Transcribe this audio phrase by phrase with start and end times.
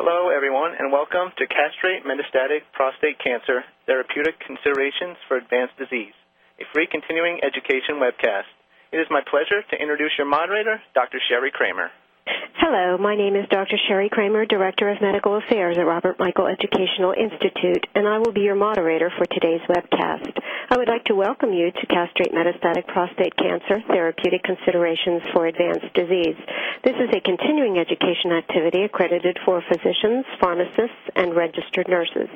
[0.00, 6.16] Hello, everyone, and welcome to Castrate Metastatic Prostate Cancer Therapeutic Considerations for Advanced Disease,
[6.56, 8.48] a free continuing education webcast.
[8.96, 11.20] It is my pleasure to introduce your moderator, Dr.
[11.28, 11.92] Sherry Kramer.
[12.26, 13.76] Hello, my name is Dr.
[13.88, 18.42] Sherry Kramer, Director of Medical Affairs at Robert Michael Educational Institute, and I will be
[18.42, 20.38] your moderator for today's webcast.
[20.70, 25.92] I would like to welcome you to Castrate Metastatic Prostate Cancer Therapeutic Considerations for Advanced
[25.94, 26.36] Disease.
[26.84, 32.28] This is a continuing education activity accredited for physicians, pharmacists, and registered nurses.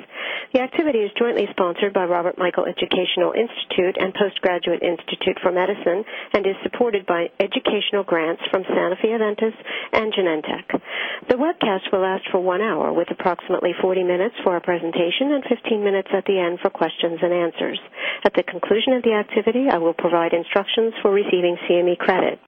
[0.53, 6.03] The activity is jointly sponsored by Robert Michael Educational Institute and Postgraduate Institute for Medicine
[6.33, 9.55] and is supported by educational grants from Sanofi Aventis
[9.93, 10.81] and Genentech.
[11.29, 15.43] The webcast will last for one hour with approximately 40 minutes for a presentation and
[15.45, 17.79] 15 minutes at the end for questions and answers.
[18.23, 22.39] At the conclusion of the activity, I will provide instructions for receiving CME credit.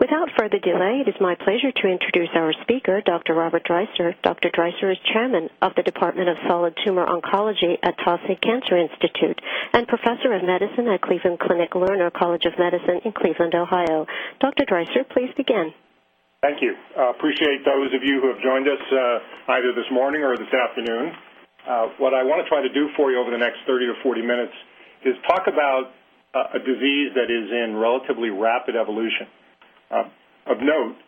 [0.00, 3.32] Without further delay, it is my pleasure to introduce our speaker, Dr.
[3.34, 4.14] Robert Dreicer.
[4.22, 4.50] Dr.
[4.50, 9.40] Dreicer is Chairman of the Department of Solid Tumor Oncology at Taussig Cancer Institute
[9.72, 14.06] and Professor of Medicine at Cleveland Clinic Lerner College of Medicine in Cleveland, Ohio.
[14.40, 14.64] Dr.
[14.66, 15.72] Dreicer, please begin.
[16.44, 16.76] Thank you.
[16.92, 20.52] Uh, appreciate those of you who have joined us uh, either this morning or this
[20.52, 21.16] afternoon.
[21.64, 23.96] Uh, what I want to try to do for you over the next 30 to
[24.04, 24.52] 40 minutes
[25.08, 25.96] is talk about
[26.36, 29.24] a disease that is in relatively rapid evolution.
[29.88, 31.00] Of note,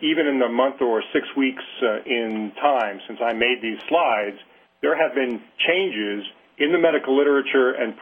[0.00, 1.64] even in the month or six weeks
[2.08, 4.40] in time since I made these slides,
[4.80, 6.24] there have been changes
[6.56, 7.92] in the medical literature and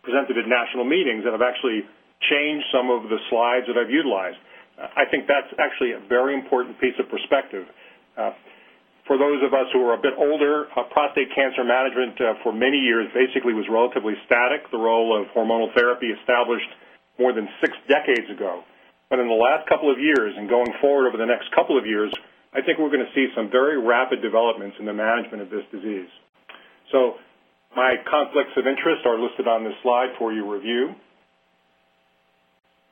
[0.00, 1.84] presented at national meetings that have actually
[2.32, 4.40] changed some of the slides that I've utilized.
[4.78, 7.66] I think that's actually a very important piece of perspective.
[8.18, 8.32] Uh,
[9.06, 12.52] for those of us who are a bit older, uh, prostate cancer management uh, for
[12.52, 14.64] many years basically was relatively static.
[14.72, 16.68] The role of hormonal therapy established
[17.18, 18.64] more than six decades ago.
[19.10, 21.86] But in the last couple of years and going forward over the next couple of
[21.86, 22.10] years,
[22.56, 25.62] I think we're going to see some very rapid developments in the management of this
[25.70, 26.08] disease.
[26.90, 27.20] So
[27.76, 30.94] my conflicts of interest are listed on this slide for your review.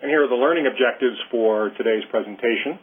[0.03, 2.83] And here are the learning objectives for today's presentation.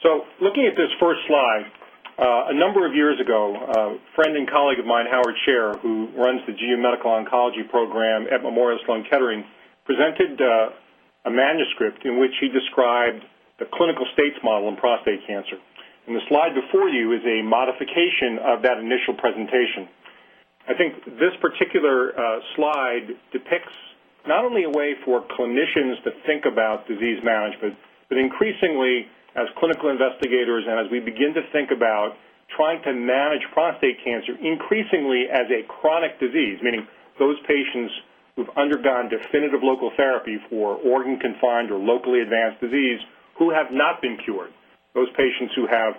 [0.00, 1.68] So looking at this first slide,
[2.16, 6.08] uh, a number of years ago, a friend and colleague of mine, Howard Scher, who
[6.16, 9.44] runs the GU Medical Oncology Program at Memorial Sloan Kettering,
[9.84, 13.20] presented uh, a manuscript in which he described
[13.58, 15.60] the clinical states model in prostate cancer.
[16.06, 19.92] And the slide before you is a modification of that initial presentation.
[20.68, 23.74] I think this particular uh, slide depicts
[24.26, 27.76] not only a way for clinicians to think about disease management,
[28.08, 32.16] but increasingly as clinical investigators and as we begin to think about
[32.56, 36.86] trying to manage prostate cancer increasingly as a chronic disease, meaning
[37.18, 37.92] those patients
[38.36, 43.00] who've undergone definitive local therapy for organ confined or locally advanced disease
[43.38, 44.50] who have not been cured.
[44.94, 45.94] Those patients who have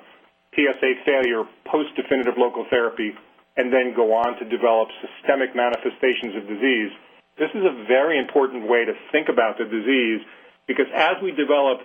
[0.55, 3.13] PSA failure post definitive local therapy
[3.57, 6.91] and then go on to develop systemic manifestations of disease.
[7.39, 10.21] This is a very important way to think about the disease
[10.67, 11.83] because as we develop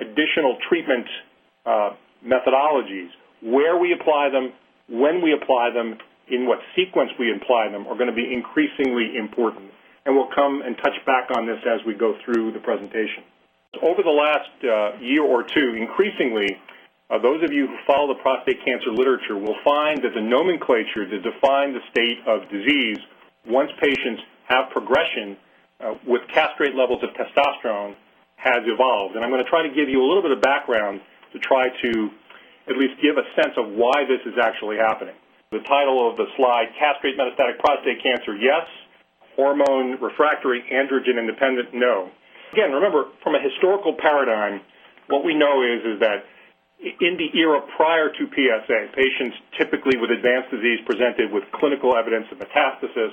[0.00, 1.06] additional treatment
[1.64, 1.90] uh,
[2.24, 3.08] methodologies,
[3.42, 4.52] where we apply them,
[4.88, 9.16] when we apply them, in what sequence we apply them are going to be increasingly
[9.16, 9.70] important.
[10.04, 13.22] And we'll come and touch back on this as we go through the presentation.
[13.82, 16.58] Over the last uh, year or two, increasingly,
[17.10, 21.18] those of you who follow the prostate cancer literature will find that the nomenclature to
[21.22, 22.98] define the state of disease
[23.46, 25.36] once patients have progression
[25.78, 27.94] uh, with castrate levels of testosterone
[28.36, 29.14] has evolved.
[29.14, 31.00] And I'm going to try to give you a little bit of background
[31.32, 31.90] to try to
[32.66, 35.14] at least give a sense of why this is actually happening.
[35.52, 38.66] The title of the slide, Castrate Metastatic Prostate Cancer, yes.
[39.36, 42.10] Hormone refractory androgen independent, no.
[42.52, 44.60] Again, remember, from a historical paradigm,
[45.08, 46.24] what we know is, is that
[46.78, 52.26] in the era prior to PSA, patients typically with advanced disease presented with clinical evidence
[52.30, 53.12] of metastasis.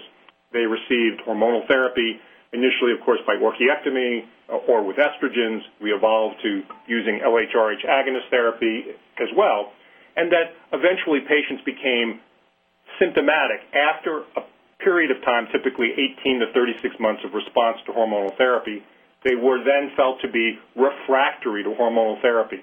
[0.52, 2.20] They received hormonal therapy,
[2.52, 5.62] initially, of course, by orchiectomy uh, or with estrogens.
[5.82, 8.86] We evolved to using LHRH agonist therapy
[9.20, 9.72] as well,
[10.16, 12.20] and that eventually patients became
[13.00, 14.44] symptomatic after a
[14.84, 15.90] period of time, typically
[16.20, 18.84] 18 to 36 months of response to hormonal therapy.
[19.24, 22.60] They were then felt to be refractory to hormonal therapy.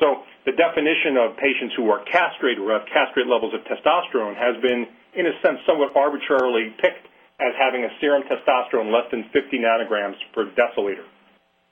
[0.00, 4.58] So the definition of patients who are castrated or have castrate levels of testosterone has
[4.60, 7.06] been, in a sense, somewhat arbitrarily picked
[7.38, 11.06] as having a serum testosterone less than 50 nanograms per deciliter.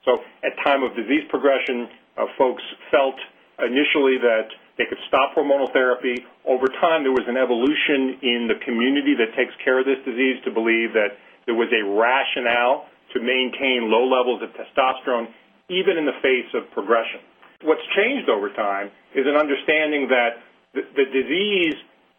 [0.04, 1.86] So at time of disease progression,
[2.19, 3.14] uh, folks felt
[3.62, 6.24] initially that they could stop hormonal therapy.
[6.46, 10.42] Over time, there was an evolution in the community that takes care of this disease
[10.44, 11.14] to believe that
[11.46, 15.28] there was a rationale to maintain low levels of testosterone
[15.70, 17.20] even in the face of progression.
[17.62, 20.43] What's changed over time is an understanding that
[20.75, 21.75] the disease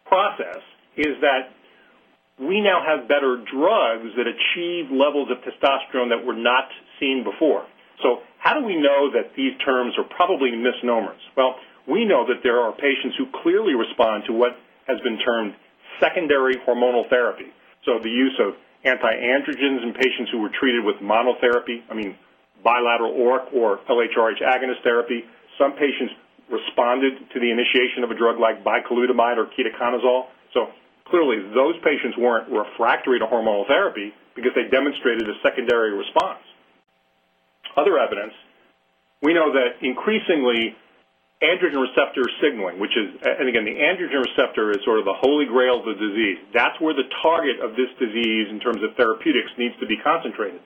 [0.06, 0.62] process
[0.96, 1.50] is that
[2.38, 6.66] we now have better drugs that achieve levels of testosterone that were not
[6.98, 7.66] seen before.
[8.02, 11.20] So how do we know that these terms are probably misnomers?
[11.36, 11.56] Well,
[11.86, 14.56] we know that there are patients who clearly respond to what
[14.86, 15.54] has been termed
[16.00, 17.52] secondary hormonal therapy.
[17.84, 18.54] So the use of
[18.84, 22.16] anti-androgens in patients who were treated with monotherapy, I mean
[22.64, 25.24] bilateral ORC or LHRH agonist therapy.
[25.58, 26.16] Some patients
[26.50, 30.26] responded to the initiation of a drug like bicalutamide or ketoconazole.
[30.52, 30.72] So
[31.06, 36.42] clearly those patients weren't refractory to hormonal therapy because they demonstrated a secondary response.
[37.76, 38.34] Other evidence,
[39.22, 40.76] we know that increasingly
[41.42, 45.46] androgen receptor signaling, which is, and again, the androgen receptor is sort of the holy
[45.46, 46.38] grail of the disease.
[46.52, 50.60] That's where the target of this disease in terms of therapeutics needs to be concentrated.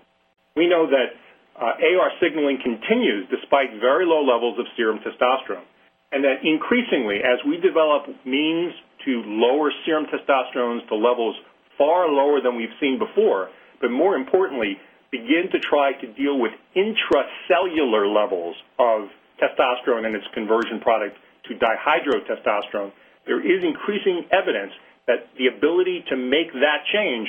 [0.54, 1.16] We know that
[1.58, 5.66] Uh, AR signaling continues despite very low levels of serum testosterone,
[6.14, 8.72] and that increasingly, as we develop means
[9.04, 11.34] to lower serum testosterone to levels
[11.76, 13.50] far lower than we've seen before,
[13.80, 14.78] but more importantly,
[15.10, 19.10] begin to try to deal with intracellular levels of
[19.42, 21.16] testosterone and its conversion product
[21.48, 22.92] to dihydrotestosterone,
[23.26, 24.72] there is increasing evidence
[25.06, 27.26] that the ability to make that change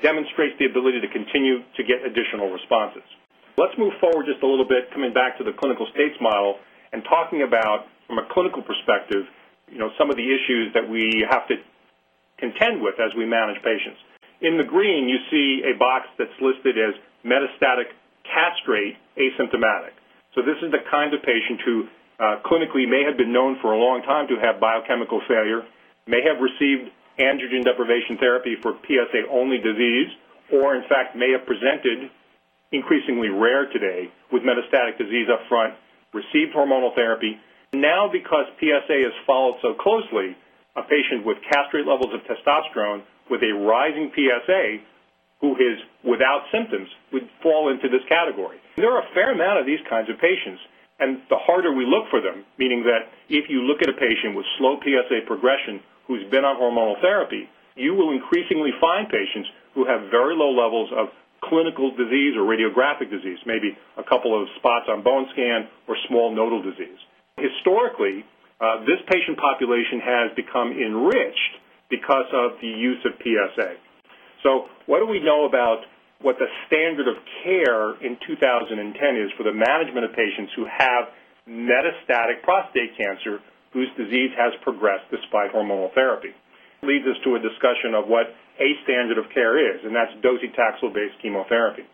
[0.00, 3.04] demonstrates the ability to continue to get additional responses.
[3.56, 6.60] Let's move forward just a little bit, coming back to the clinical states model
[6.92, 9.24] and talking about, from a clinical perspective,
[9.72, 11.56] you know, some of the issues that we have to
[12.36, 13.96] contend with as we manage patients.
[14.44, 16.92] In the green, you see a box that's listed as
[17.24, 17.96] metastatic
[18.28, 19.96] castrate asymptomatic.
[20.36, 21.88] So this is the kind of patient who
[22.20, 25.64] uh, clinically may have been known for a long time to have biochemical failure,
[26.06, 30.12] may have received androgen deprivation therapy for PSA-only disease,
[30.52, 32.12] or in fact may have presented,
[32.72, 35.74] increasingly rare today, with metastatic disease up front,
[36.12, 37.38] received hormonal therapy.
[37.72, 40.36] Now because PSA is followed so closely,
[40.76, 44.78] a patient with castrate levels of testosterone with a rising PSA
[45.40, 48.58] who is without symptoms would fall into this category.
[48.76, 50.60] There are a fair amount of these kinds of patients,
[50.98, 54.34] and the harder we look for them, meaning that if you look at a patient
[54.34, 59.84] with slow PSA progression who's been on hormonal therapy, you will increasingly find patients who
[59.84, 61.08] have very low levels of
[61.48, 66.34] clinical disease or radiographic disease, maybe a couple of spots on bone scan or small
[66.34, 66.98] nodal disease.
[67.36, 68.24] Historically,
[68.60, 71.60] uh, this patient population has become enriched
[71.90, 73.76] because of the use of PSA.
[74.42, 75.84] So what do we know about
[76.22, 78.72] what the standard of care in 2010
[79.20, 81.12] is for the management of patients who have
[81.44, 83.38] metastatic prostate cancer
[83.72, 86.32] whose disease has progressed despite hormonal therapy?
[86.82, 91.20] Leads us to a discussion of what a standard of care is, and that's docetaxel-based
[91.22, 91.84] chemotherapy.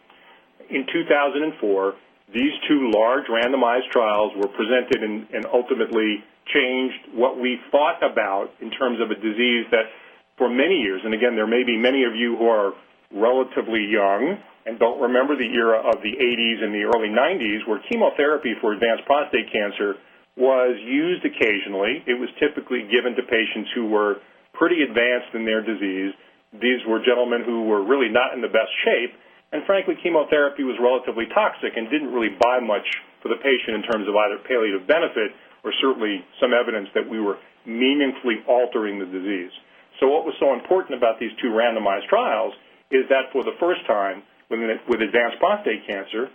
[0.70, 1.94] In 2004,
[2.32, 6.24] these two large randomized trials were presented and, and ultimately
[6.54, 9.90] changed what we thought about in terms of a disease that
[10.38, 12.72] for many years, and again, there may be many of you who are
[13.12, 17.82] relatively young and don't remember the era of the 80s and the early 90s where
[17.90, 19.98] chemotherapy for advanced prostate cancer
[20.36, 22.02] was used occasionally.
[22.06, 24.22] It was typically given to patients who were
[24.54, 26.14] pretty advanced in their disease.
[26.52, 29.16] These were gentlemen who were really not in the best shape,
[29.52, 32.84] and frankly, chemotherapy was relatively toxic and didn't really buy much
[33.20, 35.32] for the patient in terms of either palliative benefit
[35.64, 39.53] or certainly some evidence that we were meaningfully altering the disease.
[40.00, 42.53] So what was so important about these two randomized trials
[42.91, 46.29] is that for the first time with advanced prostate cancer,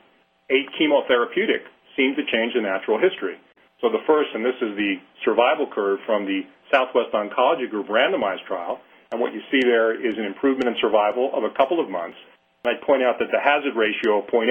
[0.50, 3.36] a chemotherapeutic seemed to change the natural history.
[3.82, 6.42] So the first, and this is the survival curve from the
[6.72, 8.80] Southwest Oncology Group randomized trial,
[9.12, 12.18] and what you see there is an improvement in survival of a couple of months.
[12.64, 14.50] And I'd point out that the hazard ratio of 0.8,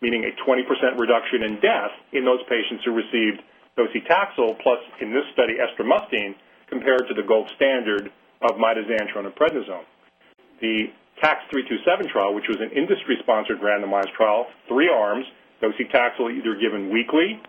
[0.00, 3.42] meaning a 20% reduction in death in those patients who received
[3.78, 6.34] docetaxel plus, in this study, estramustine,
[6.68, 8.10] compared to the gold standard
[8.42, 9.86] of mitoxantrone and prednisone.
[10.60, 10.90] The
[11.22, 15.24] TAX327 trial, which was an industry-sponsored randomized trial, three arms,
[15.62, 17.40] docetaxel either given weekly,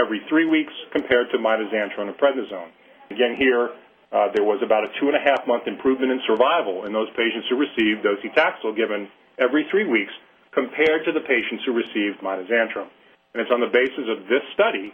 [0.00, 2.70] every three weeks, compared to mitoxantrone and prednisone.
[3.10, 3.70] Again, here,
[4.08, 8.72] uh, there was about a two-and-a-half-month improvement in survival in those patients who received docetaxel
[8.72, 10.12] given every three weeks
[10.52, 12.88] compared to the patients who received mitoxantrone.
[13.36, 14.92] And it's on the basis of this study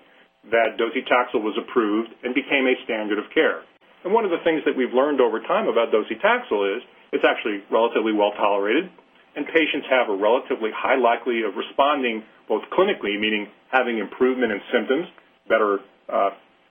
[0.51, 3.63] that docetaxel was approved and became a standard of care.
[4.03, 7.63] And one of the things that we've learned over time about docetaxel is it's actually
[7.71, 8.91] relatively well tolerated,
[9.37, 14.61] and patients have a relatively high likelihood of responding both clinically, meaning having improvement in
[14.75, 15.07] symptoms,
[15.49, 15.79] better
[16.13, 16.31] uh,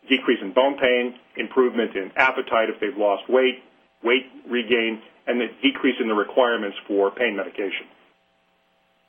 [0.10, 3.64] decrease in bone pain, improvement in appetite if they've lost weight,
[4.04, 7.88] weight regain, and the decrease in the requirements for pain medication.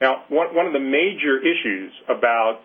[0.01, 2.61] Now, one, of the major issues about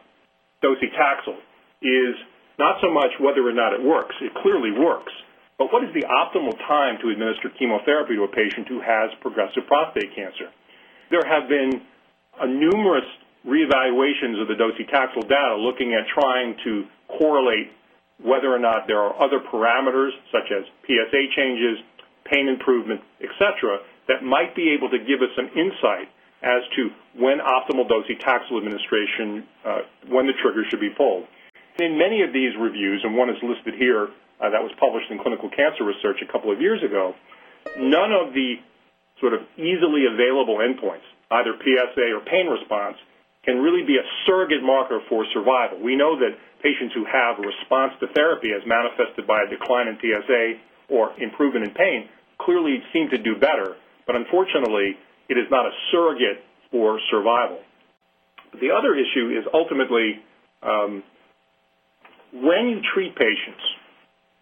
[0.64, 1.38] docetaxel
[1.82, 2.16] is
[2.58, 4.16] not so much whether or not it works.
[4.22, 5.14] It clearly works.
[5.58, 9.68] But what is the optimal time to administer chemotherapy to a patient who has progressive
[9.68, 10.52] prostate cancer?
[11.12, 11.82] There have been
[12.48, 13.08] numerous
[13.46, 17.72] reevaluations of the docetaxel data looking at trying to correlate
[18.24, 21.80] whether or not there are other parameters such as PSA changes,
[22.26, 26.10] pain improvement, etc., that might be able to give us some insight
[26.42, 31.28] as to when optimal docetaxel administration, uh, when the trigger should be pulled.
[31.80, 34.08] In many of these reviews, and one is listed here
[34.40, 37.14] uh, that was published in Clinical Cancer Research a couple of years ago,
[37.78, 38.56] none of the
[39.20, 42.96] sort of easily available endpoints, either PSA or pain response,
[43.44, 45.80] can really be a surrogate marker for survival.
[45.80, 49.88] We know that patients who have a response to therapy as manifested by a decline
[49.88, 53.76] in PSA or improvement in pain clearly seem to do better,
[54.08, 54.96] but unfortunately,
[55.28, 57.60] it is not a surrogate for survival.
[58.54, 60.24] The other issue is ultimately
[60.64, 61.04] um,
[62.34, 63.64] when you treat patients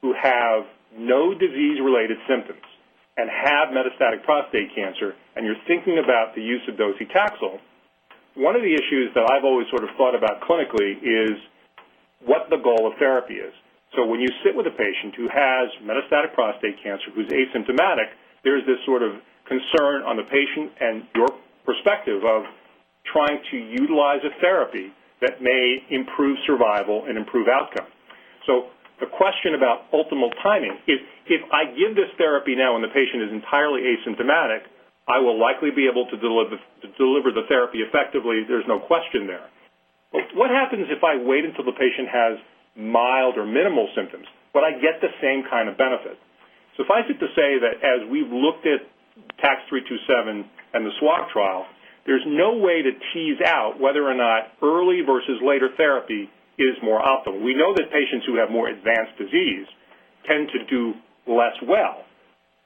[0.02, 0.66] who have
[0.98, 2.64] no disease-related symptoms
[3.18, 7.60] and have metastatic prostate cancer, and you're thinking about the use of docetaxel,
[8.36, 11.36] one of the issues that I've always sort of thought about clinically is
[12.26, 13.54] what the goal of therapy is.
[13.96, 18.12] So when you sit with a patient who has metastatic prostate cancer, who's asymptomatic,
[18.44, 21.30] there's this sort of concern on the patient and your
[21.66, 22.44] perspective of
[23.12, 27.88] trying to utilize a therapy that may improve survival and improve outcome.
[28.46, 28.70] So
[29.00, 33.24] the question about ultimate timing is if I give this therapy now and the patient
[33.24, 34.68] is entirely asymptomatic,
[35.08, 38.44] I will likely be able to deliver, to deliver the therapy effectively.
[38.48, 39.48] There's no question there.
[40.12, 42.40] What happens if I wait until the patient has
[42.76, 46.18] mild or minimal symptoms, but I get the same kind of benefit?
[46.78, 48.86] Suffice it to say that as we've looked at
[49.42, 51.66] TAX327 and the SWOG trial,
[52.06, 57.02] there's no way to tease out whether or not early versus later therapy is more
[57.02, 57.44] optimal.
[57.44, 59.68] We know that patients who have more advanced disease
[60.26, 60.94] tend to do
[61.28, 62.08] less well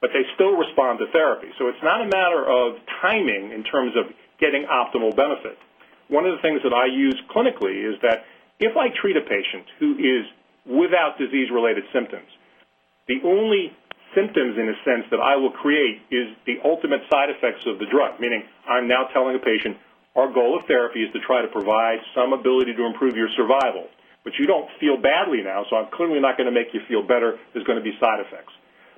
[0.02, 1.46] but they still respond to therapy.
[1.56, 4.10] So it's not a matter of timing in terms of
[4.42, 5.56] getting optimal benefit.
[6.12, 8.28] One of the things that I use clinically is that
[8.60, 10.28] if I treat a patient who is
[10.68, 12.28] without disease-related symptoms,
[13.08, 13.72] the only
[14.12, 17.88] symptoms, in a sense, that I will create is the ultimate side effects of the
[17.88, 19.80] drug, meaning I'm now telling a patient
[20.12, 23.88] our goal of therapy is to try to provide some ability to improve your survival.
[24.20, 27.00] But you don't feel badly now, so I'm clearly not going to make you feel
[27.00, 27.40] better.
[27.56, 28.52] There's going to be side effects.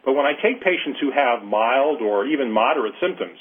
[0.05, 3.39] But when I take patients who have mild or even moderate symptoms,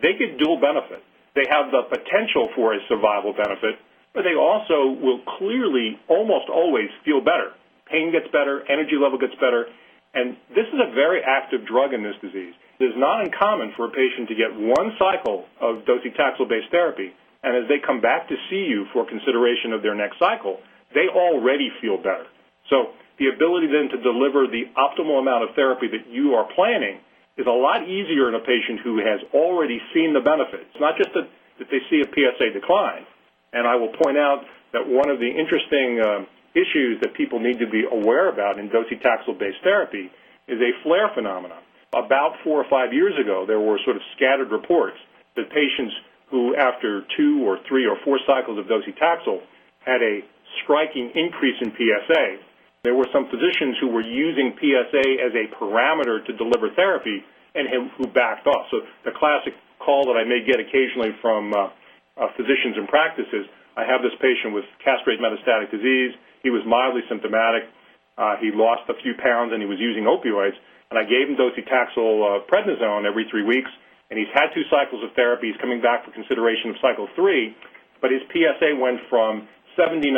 [0.00, 1.04] they get dual benefit.
[1.36, 3.76] They have the potential for a survival benefit,
[4.16, 7.52] but they also will clearly almost always feel better.
[7.92, 9.68] Pain gets better, energy level gets better,
[10.16, 12.56] and this is a very active drug in this disease.
[12.80, 17.12] It is not uncommon for a patient to get one cycle of docetaxel-based therapy,
[17.44, 20.58] and as they come back to see you for consideration of their next cycle,
[20.96, 22.24] they already feel better.
[22.72, 27.04] So the ability then to deliver the optimal amount of therapy that you are planning
[27.36, 30.68] is a lot easier in a patient who has already seen the benefit.
[30.72, 31.28] It's not just that,
[31.60, 33.04] that they see a PSA decline.
[33.52, 36.26] And I will point out that one of the interesting um,
[36.56, 40.10] issues that people need to be aware about in docetaxel-based therapy
[40.48, 41.60] is a flare phenomenon.
[41.92, 44.96] About four or five years ago, there were sort of scattered reports
[45.36, 45.92] that patients
[46.30, 49.40] who, after two or three or four cycles of docetaxel,
[49.84, 50.20] had a
[50.64, 52.40] striking increase in PSA
[52.86, 57.18] there were some physicians who were using PSA as a parameter to deliver therapy
[57.58, 57.66] and
[57.98, 58.70] who backed off.
[58.70, 61.74] So the classic call that I may get occasionally from uh,
[62.14, 63.42] uh, physicians in practice is,
[63.74, 66.14] I have this patient with castrate metastatic disease.
[66.46, 67.66] He was mildly symptomatic.
[68.14, 70.54] Uh, he lost a few pounds and he was using opioids.
[70.88, 71.90] And I gave him docetaxel
[72.22, 73.68] uh, prednisone every three weeks.
[74.14, 75.50] And he's had two cycles of therapy.
[75.50, 77.50] He's coming back for consideration of cycle three.
[77.98, 80.08] But his PSA went from 79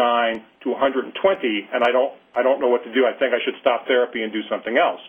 [0.62, 3.02] to 120, and I don't, I don't know what to do.
[3.02, 5.02] I think I should stop therapy and do something else.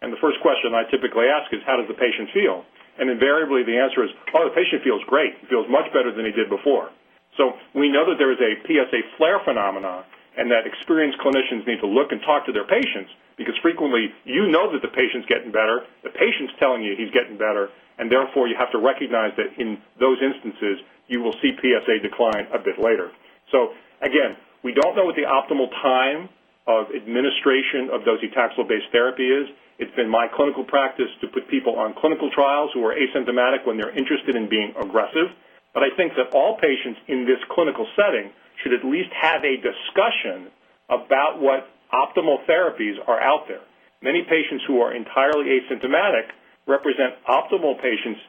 [0.00, 2.62] And the first question I typically ask is, how does the patient feel?
[3.02, 5.34] And invariably the answer is, oh, the patient feels great.
[5.42, 6.94] He feels much better than he did before.
[7.34, 10.06] So we know that there is a PSA flare phenomenon
[10.38, 14.48] and that experienced clinicians need to look and talk to their patients because frequently you
[14.48, 18.48] know that the patient's getting better, the patient's telling you he's getting better, and therefore
[18.48, 22.80] you have to recognize that in those instances you will see PSA decline a bit
[22.80, 23.12] later.
[23.52, 26.28] So Again, we don't know what the optimal time
[26.66, 29.48] of administration of docetaxel-based therapy is.
[29.78, 33.76] It's been my clinical practice to put people on clinical trials who are asymptomatic when
[33.76, 35.30] they're interested in being aggressive.
[35.74, 38.32] But I think that all patients in this clinical setting
[38.62, 40.48] should at least have a discussion
[40.88, 43.60] about what optimal therapies are out there.
[44.02, 46.32] Many patients who are entirely asymptomatic
[46.66, 48.20] represent optimal patients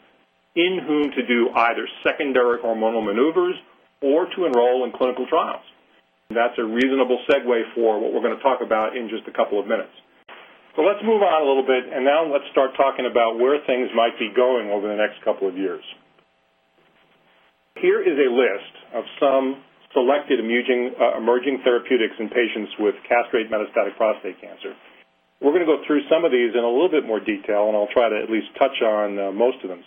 [0.55, 3.55] in whom to do either secondary hormonal maneuvers
[4.01, 5.63] or to enroll in clinical trials.
[6.29, 9.59] That's a reasonable segue for what we're going to talk about in just a couple
[9.59, 9.93] of minutes.
[10.75, 13.89] So let's move on a little bit, and now let's start talking about where things
[13.95, 15.81] might be going over the next couple of years.
[17.81, 23.49] Here is a list of some selected emerging, uh, emerging therapeutics in patients with castrate
[23.49, 24.77] metastatic prostate cancer.
[25.41, 27.77] We're going to go through some of these in a little bit more detail, and
[27.77, 29.81] I'll try to at least touch on uh, most of them.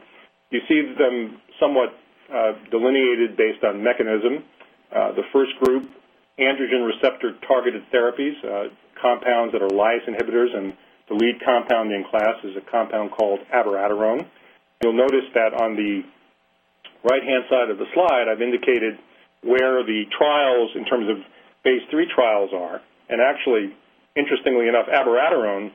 [0.50, 1.94] You see them somewhat
[2.30, 4.42] uh, delineated based on mechanism.
[4.90, 5.87] Uh, the first group,
[6.40, 10.73] androgen receptor targeted therapies, uh, compounds that are lyase inhibitors, and
[11.09, 14.26] the lead compound in class is a compound called abiraterone.
[14.82, 16.02] You'll notice that on the
[17.04, 18.99] right-hand side of the slide, I've indicated
[19.42, 21.16] where the trials in terms of
[21.64, 22.80] phase three trials are.
[23.09, 23.75] And actually,
[24.16, 25.73] interestingly enough, abiraterone,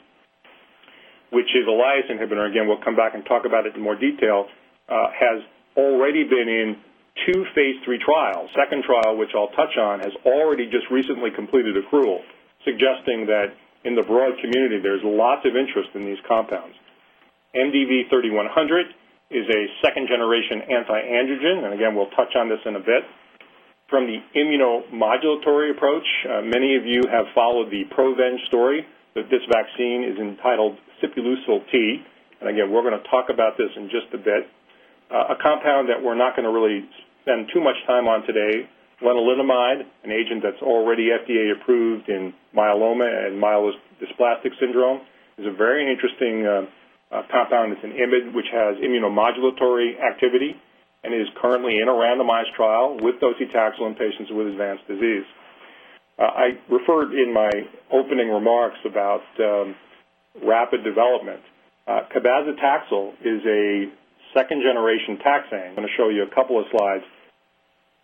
[1.31, 3.95] which is a lyase inhibitor, again, we'll come back and talk about it in more
[3.95, 4.47] detail,
[4.87, 5.43] uh, has
[5.75, 6.77] already been in
[7.25, 8.49] two phase three trials.
[8.55, 12.19] Second trial, which I'll touch on, has already just recently completed accrual
[12.65, 13.53] suggesting that
[13.85, 16.75] in the broad community there's lots of interest in these compounds.
[17.53, 18.91] MDV-3100
[19.31, 23.05] is a second-generation anti-androgen, and again, we'll touch on this in a bit.
[23.89, 29.41] From the immunomodulatory approach, uh, many of you have followed the Provenge story that this
[29.47, 32.01] vaccine is entitled Sipuleucel T,
[32.41, 34.49] and again, we're going to talk about this in just a bit.
[35.09, 36.83] Uh, a compound that we're not going to really
[37.25, 38.69] spend too much time on today
[39.01, 45.01] lenalidomide, an agent that's already FDA approved in myeloma and myelodysplastic syndrome,
[45.37, 46.61] is a very interesting uh,
[47.11, 47.73] uh, compound.
[47.73, 50.55] It's an IMiD which has immunomodulatory activity
[51.03, 55.25] and is currently in a randomized trial with docetaxel in patients with advanced disease.
[56.17, 57.51] Uh, I referred in my
[57.91, 59.75] opening remarks about um,
[60.45, 61.41] rapid development.
[61.85, 63.91] Uh, cabazitaxel is a
[64.33, 65.69] second generation taxane.
[65.69, 67.03] I'm going to show you a couple of slides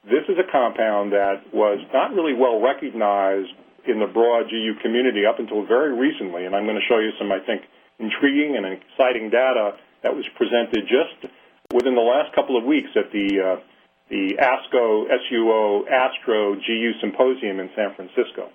[0.03, 3.53] this is a compound that was not really well recognized
[3.86, 7.11] in the broad GU community up until very recently, and I'm going to show you
[7.18, 7.61] some, I think,
[8.00, 11.31] intriguing and exciting data that was presented just
[11.74, 13.61] within the last couple of weeks at the uh,
[14.09, 18.50] the ASCO SUO Astro GU Symposium in San Francisco.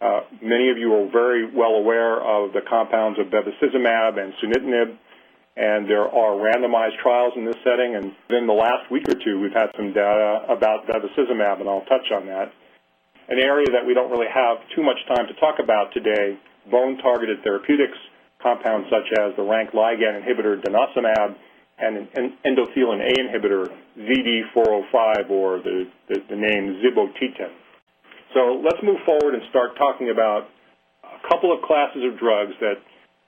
[0.00, 4.96] Uh, many of you are very well aware of the compounds of bevacizumab and sunitinib,
[5.56, 7.96] and there are randomized trials in this setting.
[7.96, 11.88] And in the last week or two, we've had some data about bevacizumab, and I'll
[11.88, 12.52] touch on that.
[13.28, 16.38] An area that we don't really have too much time to talk about today,
[16.70, 17.98] bone-targeted therapeutics,
[18.42, 21.34] compounds such as the rank ligand inhibitor denosumab
[21.78, 27.52] and an endothelin A inhibitor, ZD405, or the, the, the name zibotentan.
[28.34, 30.48] So let's move forward and start talking about
[31.02, 32.76] a couple of classes of drugs that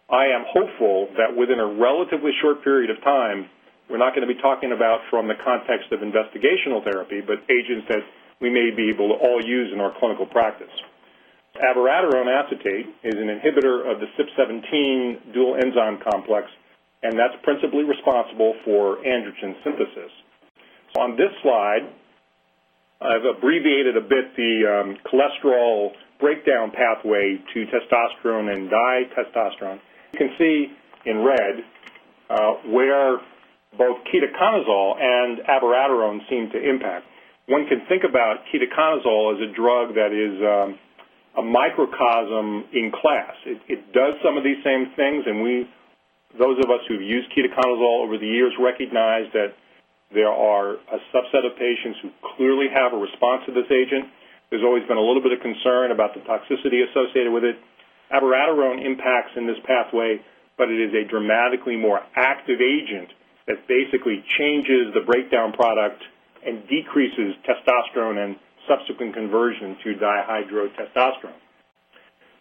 [0.09, 3.45] I am hopeful that within a relatively short period of time,
[3.91, 7.85] we're not going to be talking about from the context of investigational therapy, but agents
[7.89, 8.05] that
[8.41, 10.73] we may be able to all use in our clinical practice.
[11.61, 16.47] Abiraterone acetate is an inhibitor of the CYP17 dual enzyme complex,
[17.03, 20.13] and that's principally responsible for androgen synthesis.
[20.95, 21.85] So on this slide,
[23.01, 29.81] I've abbreviated a bit the um, cholesterol breakdown pathway to testosterone and ditestosterone.
[30.19, 30.67] Can see
[31.07, 31.63] in red
[32.29, 33.19] uh, where
[33.77, 37.07] both ketoconazole and abiraterone seem to impact.
[37.47, 40.79] One can think about ketoconazole as a drug that is um,
[41.39, 43.33] a microcosm in class.
[43.47, 45.71] It, it does some of these same things, and we,
[46.37, 49.55] those of us who've used ketoconazole over the years, recognize that
[50.13, 54.09] there are a subset of patients who clearly have a response to this agent.
[54.51, 57.57] There's always been a little bit of concern about the toxicity associated with it.
[58.13, 60.21] Abiraterone impacts in this pathway,
[60.57, 63.09] but it is a dramatically more active agent
[63.47, 66.03] that basically changes the breakdown product
[66.45, 68.37] and decreases testosterone and
[68.69, 71.41] subsequent conversion to dihydrotestosterone.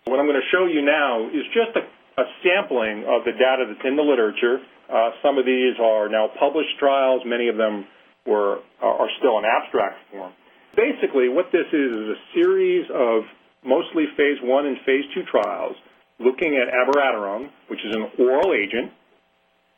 [0.06, 1.84] What I'm going to show you now is just a,
[2.21, 4.60] a sampling of the data that's in the literature.
[4.88, 7.23] Uh, some of these are now published trials.
[7.25, 7.88] Many of them
[8.25, 10.32] were are still in abstract form.
[10.75, 13.23] Basically, what this is is a series of
[13.67, 15.75] mostly phase one and phase two trials
[16.19, 18.91] looking at abiraterone, which is an oral agent,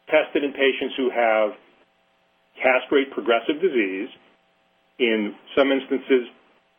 [0.07, 1.51] tested in patients who have
[2.61, 4.07] castrate progressive disease,
[4.99, 6.27] in some instances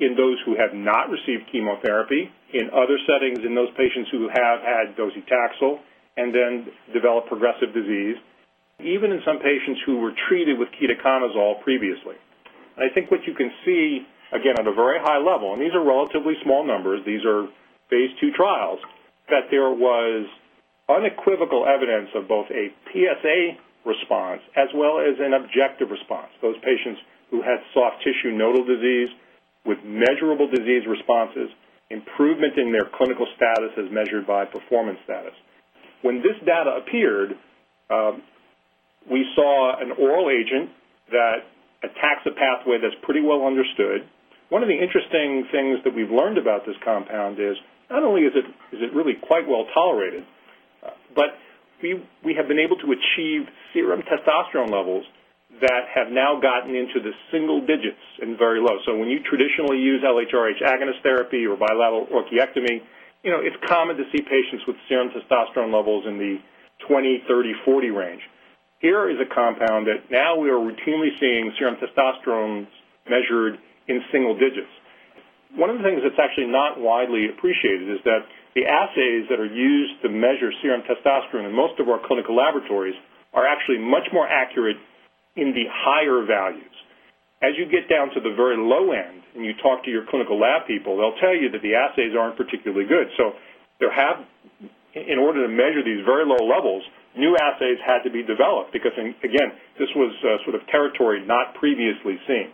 [0.01, 4.61] in those who have not received chemotherapy, in other settings in those patients who have
[4.61, 5.81] had docetaxel
[6.17, 8.17] and then developed progressive disease,
[8.81, 12.17] even in some patients who were treated with ketoconazole previously.
[12.77, 15.85] I think what you can see again, at a very high level, and these are
[15.85, 17.47] relatively small numbers, these are
[17.89, 18.79] phase two trials,
[19.29, 20.27] that there was
[20.89, 26.29] unequivocal evidence of both a PSA response as well as an objective response.
[26.43, 29.09] Those patients who had soft tissue nodal disease
[29.65, 31.51] with measurable disease responses,
[31.91, 35.35] improvement in their clinical status as measured by performance status.
[36.03, 37.37] When this data appeared,
[37.91, 38.23] um,
[39.11, 40.71] we saw an oral agent
[41.11, 41.45] that
[41.83, 44.07] attacks a pathway that's pretty well understood.
[44.51, 47.57] One of the interesting things that we've learned about this compound is
[47.89, 50.27] not only is it, is it really quite well tolerated,
[50.85, 51.39] uh, but
[51.83, 55.07] we we have been able to achieve serum testosterone levels
[55.61, 58.79] that have now gotten into the single digits and very low.
[58.87, 62.83] So when you traditionally use LHRH agonist therapy or bilateral orchiectomy,
[63.23, 66.39] you know, it's common to see patients with serum testosterone levels in the
[66.87, 68.23] 20, 30, 40 range.
[68.79, 72.67] Here is a compound that now we are routinely seeing serum testosterone
[73.09, 73.59] measured
[73.91, 74.71] in single digits.
[75.59, 78.23] One of the things that's actually not widely appreciated is that
[78.55, 82.95] the assays that are used to measure serum testosterone in most of our clinical laboratories
[83.35, 84.79] are actually much more accurate
[85.35, 86.75] in the higher values.
[87.43, 90.39] As you get down to the very low end and you talk to your clinical
[90.39, 93.11] lab people, they'll tell you that the assays aren't particularly good.
[93.17, 93.35] So
[93.79, 94.23] there have,
[94.95, 96.83] in order to measure these very low levels,
[97.17, 101.55] new assays had to be developed because, again, this was uh, sort of territory not
[101.59, 102.53] previously seen.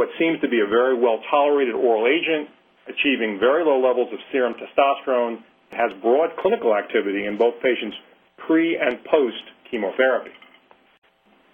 [0.00, 2.48] What seems to be a very well-tolerated oral agent,
[2.88, 5.44] achieving very low levels of serum testosterone,
[5.76, 8.00] has broad clinical activity in both patients
[8.40, 10.32] pre and post-chemotherapy.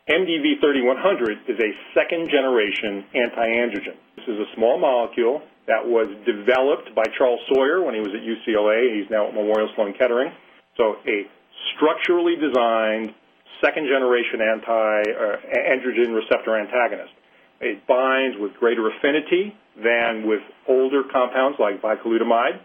[0.08, 3.98] MDV-3100 is a second-generation anti-androgen.
[4.14, 8.22] This is a small molecule that was developed by Charles Sawyer when he was at
[8.22, 8.94] UCLA.
[8.94, 10.30] He's now at Memorial Sloan Kettering.
[10.76, 11.26] So a
[11.74, 13.10] structurally designed
[13.58, 17.10] second-generation anti uh, androgen receptor antagonist.
[17.60, 22.60] It binds with greater affinity than with older compounds like bicalutamide.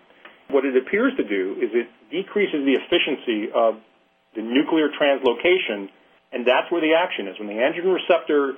[0.49, 3.75] What it appears to do is it decreases the efficiency of
[4.35, 5.87] the nuclear translocation,
[6.31, 7.39] and that's where the action is.
[7.39, 8.55] When the androgen receptor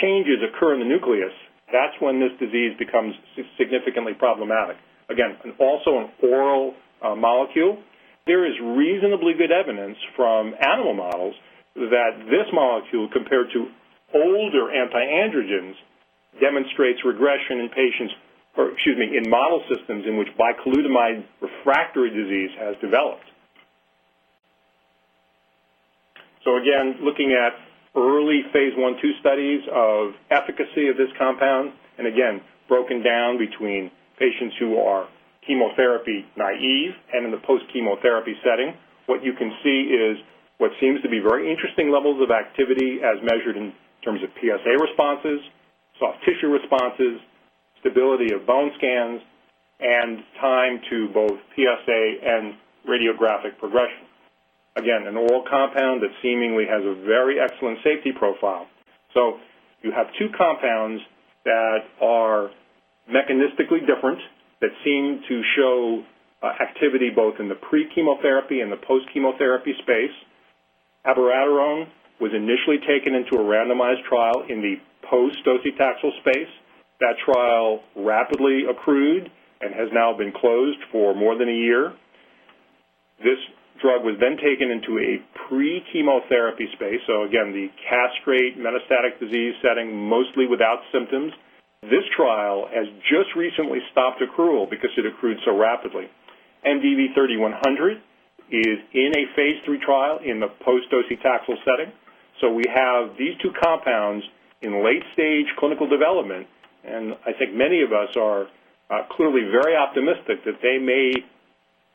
[0.00, 1.34] changes occur in the nucleus,
[1.72, 3.14] that's when this disease becomes
[3.58, 4.76] significantly problematic.
[5.10, 7.78] Again, also an oral uh, molecule.
[8.26, 11.34] There is reasonably good evidence from animal models
[11.74, 13.68] that this molecule, compared to
[14.14, 15.74] older anti-androgens,
[16.40, 18.14] demonstrates regression in patients,
[18.56, 23.24] or excuse me, in model systems in which bicalutamide refractory disease has developed.
[26.44, 27.52] So again, looking at
[27.96, 33.90] early phase one, two studies of efficacy of this compound, and again, broken down between
[34.18, 35.08] patients who are
[35.46, 38.74] chemotherapy naive and in the post-chemotherapy setting.
[39.06, 40.18] What you can see is
[40.58, 43.72] what seems to be very interesting levels of activity as measured in
[44.04, 45.40] terms of PSA responses,
[45.98, 47.20] soft tissue responses,
[47.80, 49.20] stability of bone scans,
[49.80, 52.54] and time to both PSA and
[52.88, 54.06] radiographic progression.
[54.76, 58.66] Again, an oral compound that seemingly has a very excellent safety profile.
[59.14, 59.38] So
[59.82, 61.02] you have two compounds
[61.44, 62.50] that are
[63.10, 64.18] mechanistically different,
[64.60, 66.02] that seem to show
[66.42, 70.14] uh, activity both in the pre-chemotherapy and the post-chemotherapy space.
[71.06, 71.86] abiraterone
[72.20, 74.76] was initially taken into a randomized trial in the
[75.08, 76.50] post-docetaxel space.
[77.00, 81.92] That trial rapidly accrued and has now been closed for more than a year.
[83.18, 83.38] This
[83.80, 89.94] drug was then taken into a pre-chemotherapy space, so again, the castrate metastatic disease setting,
[89.94, 91.32] mostly without symptoms.
[91.82, 96.10] This trial has just recently stopped accrual because it accrued so rapidly.
[96.66, 98.02] MDV-3100
[98.50, 101.92] is in a phase III trial in the post-docetaxel setting.
[102.40, 104.24] So we have these two compounds
[104.62, 106.46] in late-stage clinical development,
[106.84, 108.46] and I think many of us are
[108.90, 111.12] uh, clearly very optimistic that they may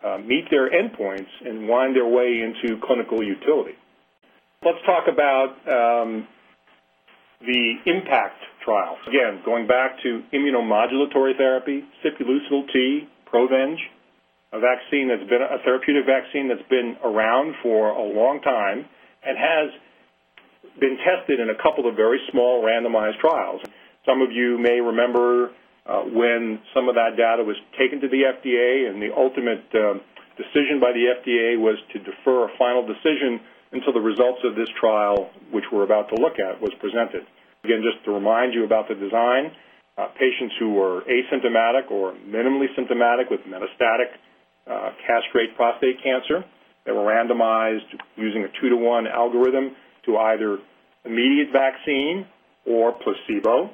[0.03, 3.73] uh, meet their endpoints and wind their way into clinical utility.
[4.63, 6.27] Let's talk about um,
[7.41, 8.97] the IMPACT trial.
[9.07, 13.79] Again, going back to immunomodulatory therapy, sipuleucel-T, Provenge,
[14.53, 18.85] a vaccine that's been a therapeutic vaccine that's been around for a long time
[19.25, 19.71] and has
[20.79, 23.61] been tested in a couple of very small randomized trials.
[24.05, 25.51] Some of you may remember
[25.85, 29.99] uh, when some of that data was taken to the FDA, and the ultimate uh,
[30.39, 33.39] decision by the FDA was to defer a final decision
[33.71, 37.25] until the results of this trial, which we're about to look at, was presented.
[37.63, 39.51] Again, just to remind you about the design,
[39.97, 44.15] uh, patients who were asymptomatic or minimally symptomatic with metastatic
[45.05, 46.43] castrate prostate cancer,
[46.85, 49.75] they were randomized using a 2 to 1 algorithm
[50.05, 50.59] to either
[51.05, 52.25] immediate vaccine
[52.65, 53.69] or placebo.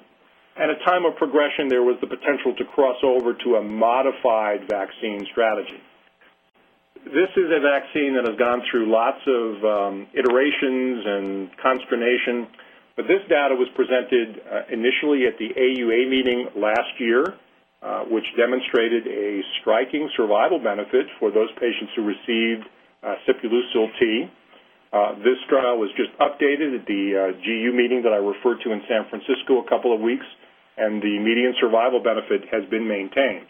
[0.58, 4.68] At a time of progression, there was the potential to cross over to a modified
[4.68, 5.80] vaccine strategy.
[7.06, 12.48] This is a vaccine that has gone through lots of um, iterations and consternation.
[13.00, 17.24] But this data was presented uh, initially at the AUA meeting last year,
[17.82, 22.68] uh, which demonstrated a striking survival benefit for those patients who received
[23.02, 24.28] uh, Sipuleucel T.
[24.90, 28.74] Uh, this trial was just updated at the uh, GU meeting that I referred to
[28.74, 30.26] in San Francisco a couple of weeks,
[30.78, 33.46] and the median survival benefit has been maintained.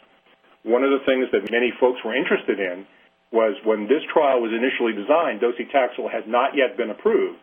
[0.68, 2.84] One of the things that many folks were interested in
[3.32, 7.40] was when this trial was initially designed, docetaxel had not yet been approved.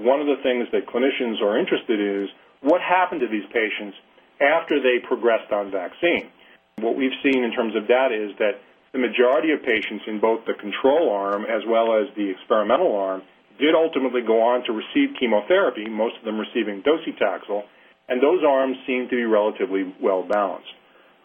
[0.00, 2.30] One of the things that clinicians are interested in is
[2.64, 3.98] what happened to these patients
[4.40, 6.32] after they progressed on vaccine.
[6.80, 8.56] What we've seen in terms of data is that
[8.92, 13.22] the majority of patients in both the control arm as well as the experimental arm
[13.58, 17.62] did ultimately go on to receive chemotherapy, most of them receiving docetaxel,
[18.08, 20.74] and those arms seem to be relatively well-balanced.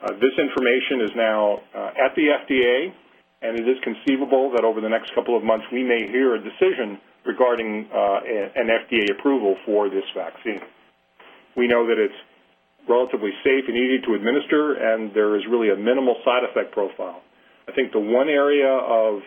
[0.02, 2.94] Uh, this information is now uh, at the FDA,
[3.42, 6.40] and it is conceivable that over the next couple of months we may hear a
[6.40, 8.20] decision regarding uh,
[8.56, 10.62] an FDA approval for this vaccine.
[11.58, 12.16] We know that it's
[12.88, 17.22] relatively safe and easy to administer, and there is really a minimal side effect profile.
[17.68, 19.20] I think the one area of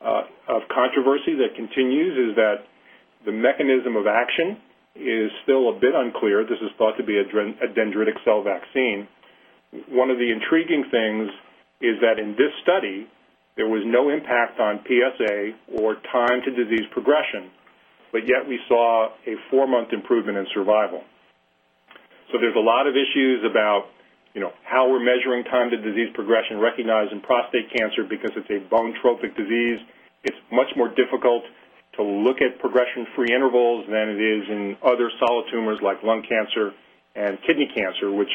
[0.00, 0.22] Uh,
[0.72, 2.64] controversy that continues is that
[3.26, 4.56] the mechanism of action
[4.96, 6.42] is still a bit unclear.
[6.44, 9.06] This is thought to be a dendritic cell vaccine.
[9.92, 11.28] One of the intriguing things
[11.80, 13.06] is that in this study,
[13.56, 17.50] there was no impact on PSA or time to disease progression,
[18.10, 21.02] but yet we saw a four-month improvement in survival.
[22.32, 23.90] So there's a lot of issues about
[24.64, 29.36] how we're measuring time to disease progression recognized in prostate cancer because it's a bone-tropic
[29.36, 29.80] disease.
[30.22, 31.44] It's much more difficult
[31.96, 36.72] to look at progression-free intervals than it is in other solid tumors like lung cancer
[37.16, 38.30] and kidney cancer, which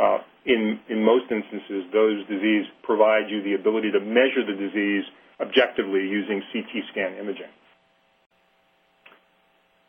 [0.00, 5.04] uh, in most instances, those disease provide you the ability to measure the disease
[5.40, 7.50] objectively using CT scan imaging.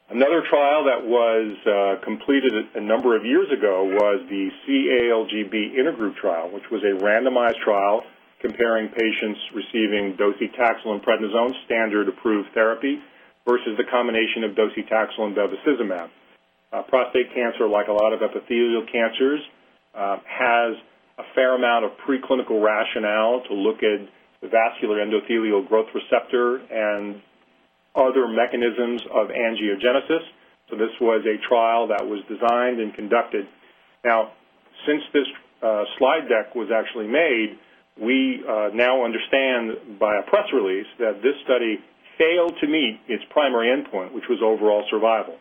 [0.09, 6.15] Another trial that was uh, completed a number of years ago was the CALGB intergroup
[6.15, 8.03] trial, which was a randomized trial
[8.39, 12.99] comparing patients receiving docetaxel and prednisone, standard approved therapy,
[13.45, 16.07] versus the combination of docetaxel and bevacizumab.
[16.71, 19.41] Uh, prostate cancer, like a lot of epithelial cancers,
[19.93, 20.77] um, has
[21.19, 24.07] a fair amount of preclinical rationale to look at
[24.39, 27.21] the vascular endothelial growth receptor and
[27.97, 30.23] other mechanisms of angiogenesis.
[30.69, 33.47] So this was a trial that was designed and conducted.
[34.05, 34.31] Now,
[34.85, 35.25] since this
[35.63, 37.57] uh, slide deck was actually made,
[37.99, 41.79] we uh, now understand by a press release that this study
[42.17, 45.37] failed to meet its primary endpoint, which was overall survival.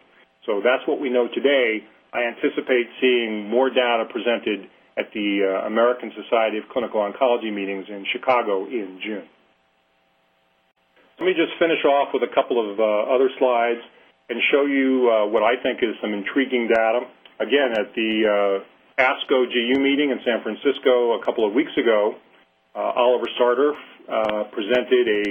[0.47, 1.85] So that's what we know today.
[2.13, 7.87] I anticipate seeing more data presented at the uh, American Society of Clinical Oncology meetings
[7.89, 9.29] in Chicago in June.
[11.19, 13.81] Let me just finish off with a couple of uh, other slides
[14.29, 17.09] and show you uh, what I think is some intriguing data.
[17.41, 22.17] Again, at the uh, ASCO GU meeting in San Francisco a couple of weeks ago,
[22.75, 23.73] Oliver Sartor
[24.53, 25.23] presented a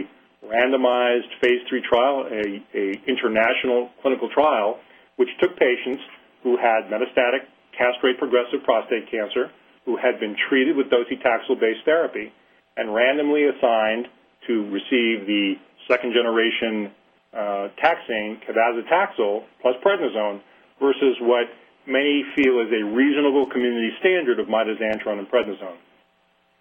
[0.49, 2.65] randomized phase three trial, an
[3.05, 4.79] international clinical trial,
[5.17, 6.01] which took patients
[6.41, 7.45] who had metastatic
[7.77, 9.51] castrate-progressive prostate cancer,
[9.85, 12.33] who had been treated with docetaxel-based therapy,
[12.75, 14.07] and randomly assigned
[14.47, 15.53] to receive the
[15.87, 16.91] second-generation
[17.33, 20.41] uh, taxane, cabazitaxel plus prednisone,
[20.79, 21.47] versus what
[21.87, 25.77] many feel is a reasonable community standard of mitoxantrone and prednisone.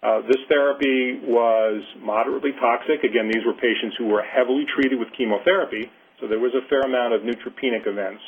[0.03, 3.03] Uh, this therapy was moderately toxic.
[3.03, 5.89] Again, these were patients who were heavily treated with chemotherapy,
[6.21, 8.21] so there was a fair amount of neutropenic events.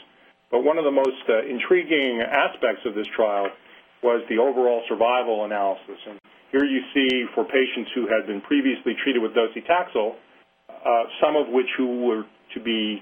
[0.50, 3.48] But one of the most uh, intriguing aspects of this trial
[4.02, 6.00] was the overall survival analysis.
[6.08, 6.20] And
[6.52, 10.16] here you see for patients who had been previously treated with docetaxel,
[10.86, 13.02] Uh, some of which who were to be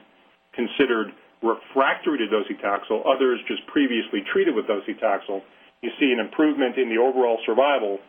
[0.53, 1.11] considered
[1.43, 5.41] refractory to docetaxel, others just previously treated with docetaxel.
[5.81, 7.99] You see an improvement in the overall survival,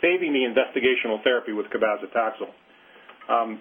[0.00, 2.52] favoring the investigational therapy with cabazitaxel.
[3.28, 3.60] Um,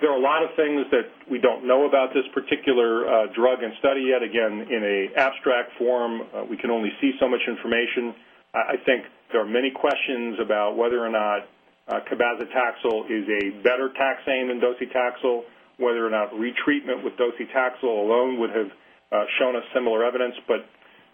[0.00, 3.62] there are a lot of things that we don't know about this particular uh, drug
[3.62, 4.22] and study yet.
[4.22, 8.14] Again, in an abstract form, uh, we can only see so much information.
[8.54, 11.46] I think there are many questions about whether or not
[11.88, 15.42] Uh, cabazitaxel is a better taxane than docetaxel,
[15.78, 18.68] whether or not retreatment with docetaxel alone would have
[19.10, 20.34] uh, shown us similar evidence.
[20.46, 20.68] But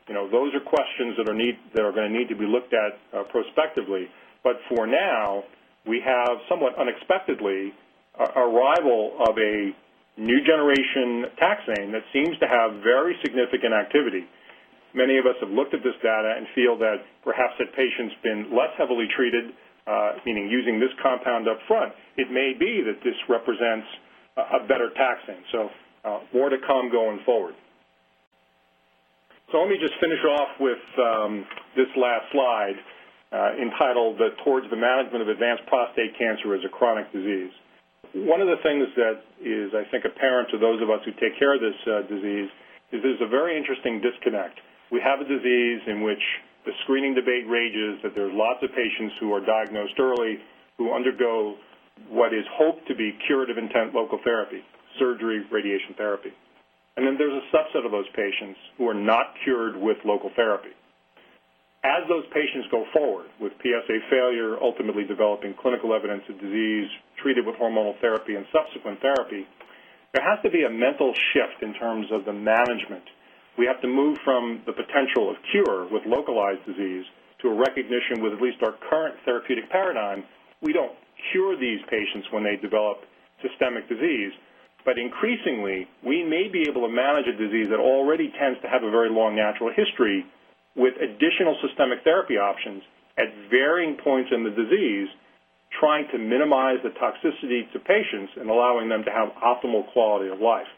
[0.08, 2.44] you know, those are questions that are need that are going to need to be
[2.46, 4.08] looked at uh, prospectively.
[4.42, 5.44] But for now,
[5.87, 7.72] we have somewhat unexpectedly,
[8.18, 9.70] arrival of a
[10.16, 14.26] new generation taxane that seems to have very significant activity.
[14.94, 18.54] Many of us have looked at this data and feel that perhaps had patients been
[18.54, 19.50] less heavily treated,
[20.25, 23.87] meaning using this compound up front, it may be that this represents
[24.37, 25.44] a better taxane.
[26.33, 27.55] More to come going forward.
[29.53, 32.75] So let me just finish off with um, this last slide
[33.31, 37.55] uh, entitled uh, Towards the Management of Advanced Prostate Cancer as a Chronic Disease.
[38.14, 41.38] One of the things that is, I think, apparent to those of us who take
[41.38, 42.51] care of this uh, disease
[42.94, 44.59] is there's a very interesting disconnect.
[44.90, 46.23] We have a disease in which
[46.64, 50.40] the screening debate rages that there's lots of patients who are diagnosed early
[50.79, 51.57] who undergo
[52.09, 54.64] what is hoped to be curative intent local therapy,
[54.98, 56.33] surgery, radiation therapy.
[56.96, 60.70] And then there's a subset of those patients who are not cured with local therapy.
[61.85, 66.88] As those patients go forward with PSA failure, ultimately developing clinical evidence of disease,
[67.20, 69.46] treated with hormonal therapy and subsequent therapy,
[70.14, 73.05] there has to be a mental shift in terms of the management.
[73.57, 77.05] We have to move from the potential of cure with localized disease
[77.43, 80.25] to a recognition with at least our current therapeutic paradigm,
[80.61, 80.93] we don't
[81.31, 83.05] cure these patients when they develop
[83.43, 84.33] systemic disease,
[84.85, 88.83] but increasingly, we may be able to manage a disease that already tends to have
[88.83, 90.25] a very long natural history
[90.77, 92.83] with additional systemic therapy options
[93.17, 95.09] at varying points in the disease,
[95.79, 100.40] trying to minimize the toxicity to patients and allowing them to have optimal quality of
[100.40, 100.69] life.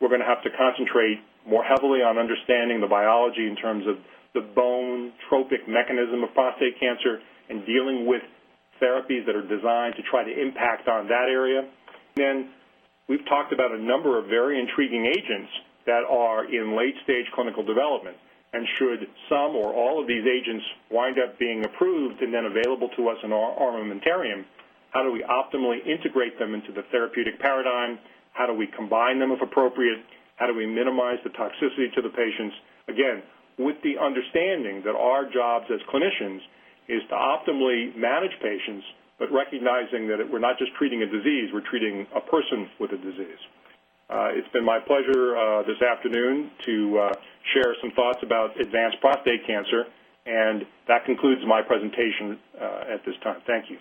[0.00, 3.96] We're going to have to concentrate more heavily on understanding the biology in terms of
[4.34, 8.22] the bone tropic mechanism of prostate cancer and dealing with
[8.82, 11.64] therapies that are designed to try to impact on that area.
[12.16, 12.50] Then
[13.08, 15.50] we've talked about a number of very intriguing agents
[15.86, 18.16] that are in late-stage clinical development.
[18.52, 22.88] And should some or all of these agents wind up being approved and then available
[22.96, 24.44] to us in our armamentarium,
[24.90, 27.98] how do we optimally integrate them into the therapeutic paradigm?
[28.32, 30.04] How do we combine them if appropriate?
[30.36, 32.54] How do we minimize the toxicity to the patients?
[32.88, 33.22] Again,
[33.58, 36.40] with the understanding that our jobs as clinicians
[36.88, 38.84] is to optimally manage patients
[39.18, 42.98] but recognizing that we're not just treating a disease, we're treating a person with a
[42.98, 43.40] disease.
[44.08, 47.12] Uh, it's been my pleasure uh, this afternoon to uh,
[47.54, 49.84] share some thoughts about advanced prostate cancer,
[50.26, 52.38] and that concludes my presentation
[52.92, 53.40] at this time.
[53.46, 53.78] Thank you.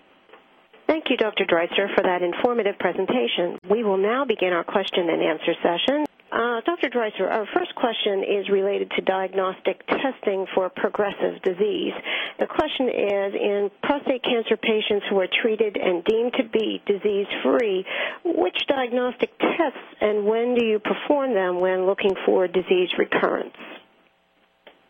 [0.88, 1.46] Thank you, Dr.
[1.46, 3.58] Dreicer, for that informative presentation.
[3.70, 6.06] We will now begin our question and answer session.
[6.36, 6.90] Uh, Dr.
[6.90, 11.94] Dreicer, our first question is related to diagnostic testing for progressive disease.
[12.40, 17.86] The question is, in prostate cancer patients who are treated and deemed to be disease-free,
[18.26, 23.56] which diagnostic tests and when do you perform them when looking for disease recurrence?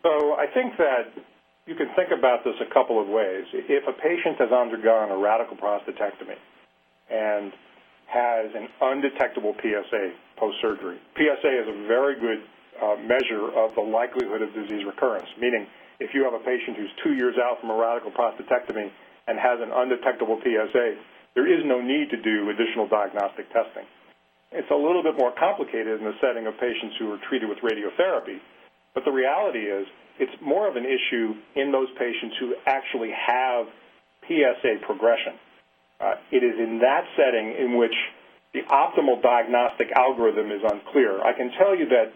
[0.02, 1.14] So I think that
[1.66, 3.44] you can think about this a couple of ways.
[3.54, 6.42] If a patient has undergone a radical prostatectomy
[7.08, 7.52] and
[8.06, 10.98] has an undetectable PSA post-surgery.
[11.18, 12.40] PSA is a very good
[12.78, 15.66] uh, measure of the likelihood of disease recurrence, meaning
[15.98, 18.92] if you have a patient who's two years out from a radical prostatectomy
[19.26, 20.86] and has an undetectable PSA,
[21.34, 23.84] there is no need to do additional diagnostic testing.
[24.52, 27.58] It's a little bit more complicated in the setting of patients who are treated with
[27.58, 28.38] radiotherapy,
[28.94, 29.86] but the reality is
[30.18, 33.66] it's more of an issue in those patients who actually have
[34.24, 35.36] PSA progression.
[36.00, 37.94] Uh, it is in that setting in which
[38.52, 41.20] the optimal diagnostic algorithm is unclear.
[41.22, 42.12] I can tell you that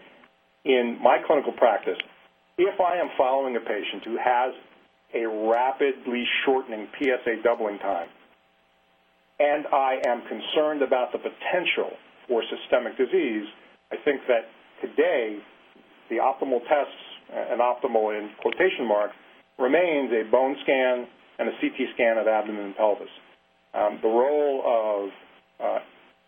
[0.65, 1.97] in my clinical practice,
[2.57, 4.53] if I am following a patient who has
[5.13, 8.07] a rapidly shortening PSA doubling time,
[9.39, 11.89] and I am concerned about the potential
[12.27, 13.45] for systemic disease,
[13.91, 14.45] I think that
[14.79, 15.41] today
[16.09, 19.15] the optimal tests, and optimal in quotation marks,
[19.57, 21.07] remains a bone scan
[21.39, 23.09] and a CT scan of abdomen and pelvis.
[23.73, 25.09] Um, the role of
[25.63, 25.79] uh,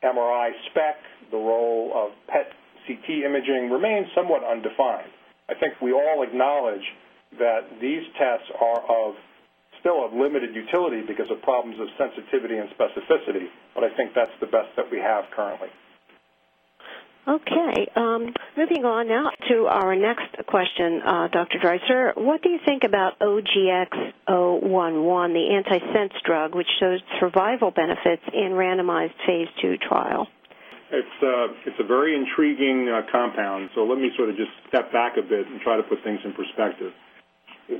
[0.03, 0.95] MRI spec,
[1.31, 2.47] the role of PET
[2.87, 5.11] CT imaging remains somewhat undefined.
[5.49, 6.83] I think we all acknowledge
[7.39, 9.15] that these tests are of
[9.79, 14.31] still of limited utility because of problems of sensitivity and specificity, but I think that's
[14.39, 15.67] the best that we have currently.
[17.25, 17.87] Okay.
[17.95, 21.57] Um, moving on now to our next question, uh, Dr.
[21.59, 22.11] Dreicer.
[22.15, 29.15] What do you think about OGX-011, the antisense drug, which shows survival benefits in randomized
[29.25, 30.27] phase two trial?
[30.91, 34.91] It's, uh, it's a very intriguing uh, compound, so let me sort of just step
[34.91, 36.91] back a bit and try to put things in perspective.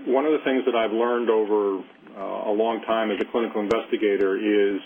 [0.07, 1.83] One of the things that I've learned over
[2.15, 4.79] uh, a long time as a clinical investigator is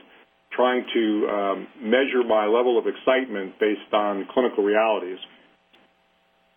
[0.51, 5.19] trying to um, measure my level of excitement based on clinical realities.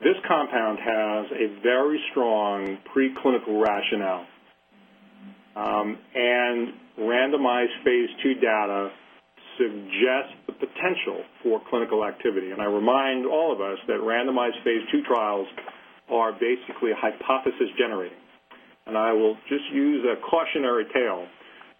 [0.00, 4.26] This compound has a very strong preclinical rationale,
[5.56, 8.90] um, and randomized phase two data
[9.58, 12.50] suggests the potential for clinical activity.
[12.50, 15.46] And I remind all of us that randomized phase two trials
[16.10, 18.16] are basically hypothesis generating.
[18.86, 21.26] And I will just use a cautionary tale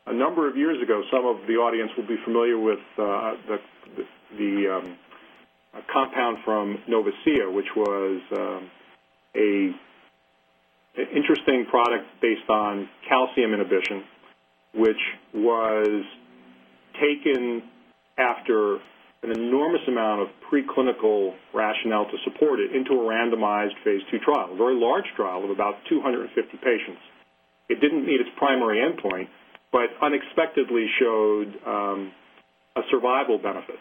[0.07, 3.59] a number of years ago, some of the audience will be familiar with uh, the,
[4.37, 4.97] the, um,
[5.93, 8.71] compound from Novacea, which was um,
[9.37, 9.71] a
[11.15, 14.03] interesting product based on calcium inhibition,
[14.75, 15.01] which
[15.35, 16.05] was
[16.95, 17.63] taken
[18.19, 18.77] after
[19.23, 24.51] an enormous amount of preclinical rationale to support it into a randomized phase two trial,
[24.53, 27.01] a very large trial of about 250 patients.
[27.69, 29.29] It didn't meet its primary endpoint,
[29.73, 32.13] but unexpectedly showed um,
[32.77, 33.79] a survival benefit.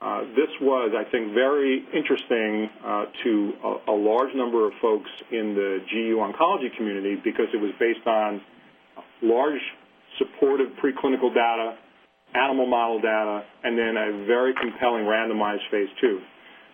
[0.00, 5.08] Uh, this was, I think, very interesting uh, to a, a, large number of folks
[5.32, 8.42] in the GU oncology community because it was based on
[9.22, 9.60] large
[10.18, 11.78] supportive preclinical data,
[12.34, 16.20] animal model data, and then a very compelling randomized phase two.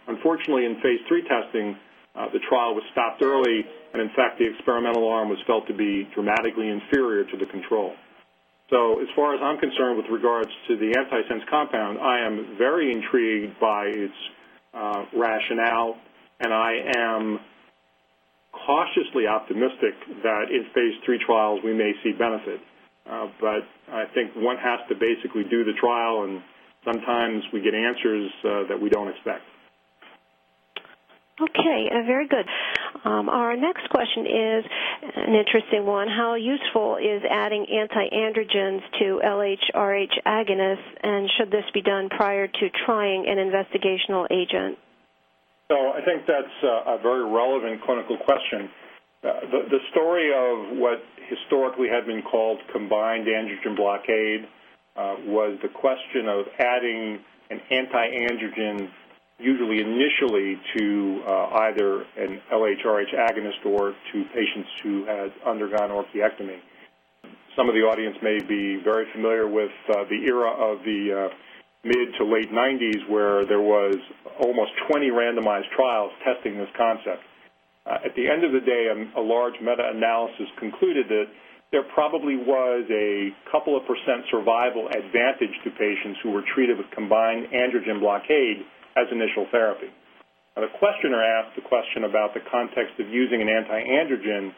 [0.09, 1.77] Unfortunately, in phase three testing,
[2.17, 3.63] uh, the trial was stopped early,
[3.95, 7.95] and in fact, the experimental arm was felt to be dramatically inferior to the control.
[8.71, 12.93] So as far as I'm concerned with regards to the antisense compound, I am very
[12.93, 14.15] intrigued by its
[14.73, 15.97] uh, rationale,
[16.39, 17.41] and I am
[18.53, 22.61] cautiously optimistic that in phase III trials we may see benefit.
[23.11, 26.41] Uh, but I think one has to basically do the trial, and
[26.85, 29.43] sometimes we get answers uh, that we don't expect.
[31.41, 32.45] Okay, very good.
[33.05, 34.65] Um, our next question is
[35.03, 36.09] an interesting one.
[36.09, 42.65] How useful is adding anti-androgens to LHRH agonists, and should this be done prior to
[42.85, 44.79] trying an investigational agent?
[45.69, 48.69] So I think that's a very relevant clinical question.
[49.23, 50.99] Uh, the, the story of what
[51.29, 54.49] historically had been called combined androgen blockade
[54.97, 57.21] uh, was the question of adding
[57.51, 58.89] an anti-androgen
[59.41, 66.59] usually initially to uh, either an LHRH agonist or to patients who had undergone orchiectomy.
[67.57, 71.35] Some of the audience may be very familiar with uh, the era of the uh,
[71.85, 73.97] mid to late 90s where there was
[74.41, 77.25] almost 20 randomized trials testing this concept.
[77.87, 81.27] Uh, at the end of the day, a, a large meta-analysis concluded that
[81.73, 86.87] there probably was a couple of percent survival advantage to patients who were treated with
[86.91, 88.67] combined androgen blockade
[88.97, 89.91] as initial therapy.
[90.57, 94.53] Now, the questioner asked the question about the context of using an anti-androgen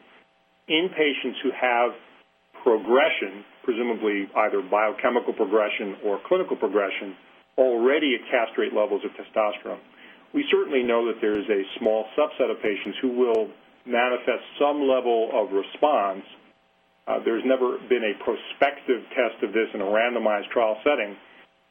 [0.69, 1.93] in patients who have
[2.63, 7.17] progression, presumably either biochemical progression or clinical progression,
[7.59, 9.81] already at castrate levels of testosterone.
[10.33, 13.51] We certainly know that there is a small subset of patients who will
[13.85, 16.25] manifest some level of response.
[17.07, 21.17] Uh, there's never been a prospective test of this in a randomized trial setting.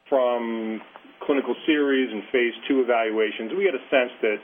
[0.08, 0.80] From
[1.26, 4.38] clinical series and phase II evaluations, we had a sense that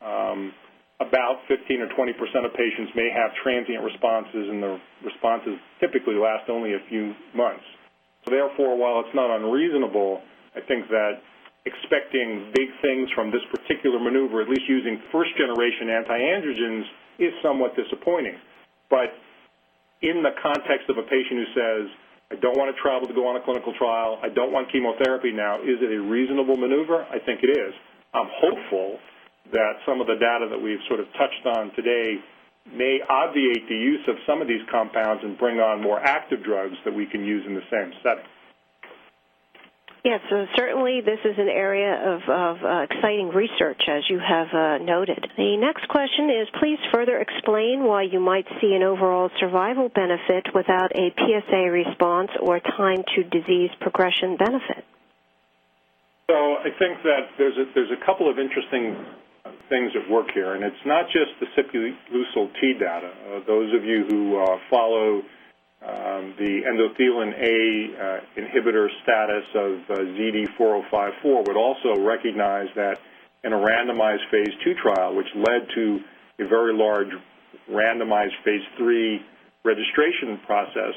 [0.00, 0.52] um,
[1.00, 6.14] about 15 or 20 percent of patients may have transient responses, and the responses typically
[6.14, 7.64] last only a few months.
[8.24, 10.20] So therefore, while it's not unreasonable,
[10.52, 11.24] I think that
[11.64, 16.84] expecting big things from this particular maneuver, at least using first-generation anti-androgens,
[17.20, 18.36] is somewhat disappointing.
[18.88, 19.12] But
[20.02, 21.84] in the context of a patient who says,
[22.30, 24.18] I don't want to travel to go on a clinical trial.
[24.22, 25.58] I don't want chemotherapy now.
[25.62, 27.02] Is it a reasonable maneuver?
[27.10, 27.74] I think it is.
[28.14, 28.98] I'm hopeful
[29.52, 32.22] that some of the data that we've sort of touched on today
[32.70, 36.76] may obviate the use of some of these compounds and bring on more active drugs
[36.84, 38.24] that we can use in the same setting.
[40.02, 44.48] Yes, so certainly this is an area of, of uh, exciting research, as you have
[44.48, 45.20] uh, noted.
[45.36, 50.48] The next question is please further explain why you might see an overall survival benefit
[50.54, 54.84] without a PSA response or time to disease progression benefit.
[56.30, 58.96] So I think that there's a, there's a couple of interesting
[59.68, 63.10] things at work here, and it's not just the Sipuleucel T data.
[63.10, 65.22] Uh, those of you who uh, follow
[66.40, 67.56] the endothelin A
[67.96, 72.98] uh, inhibitor status of uh, ZD4054 would also recognize that
[73.44, 76.00] in a randomized phase II trial, which led to
[76.40, 77.08] a very large
[77.70, 79.20] randomized phase III
[79.64, 80.94] registration process,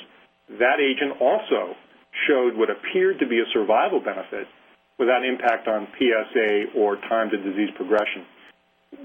[0.59, 1.75] that agent also
[2.27, 4.47] showed what appeared to be a survival benefit
[4.99, 8.25] without impact on PSA or time to disease progression.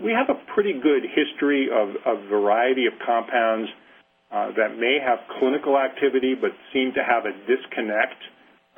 [0.05, 3.71] We have a pretty good history of a variety of compounds
[4.31, 8.21] that may have clinical activity but seem to have a disconnect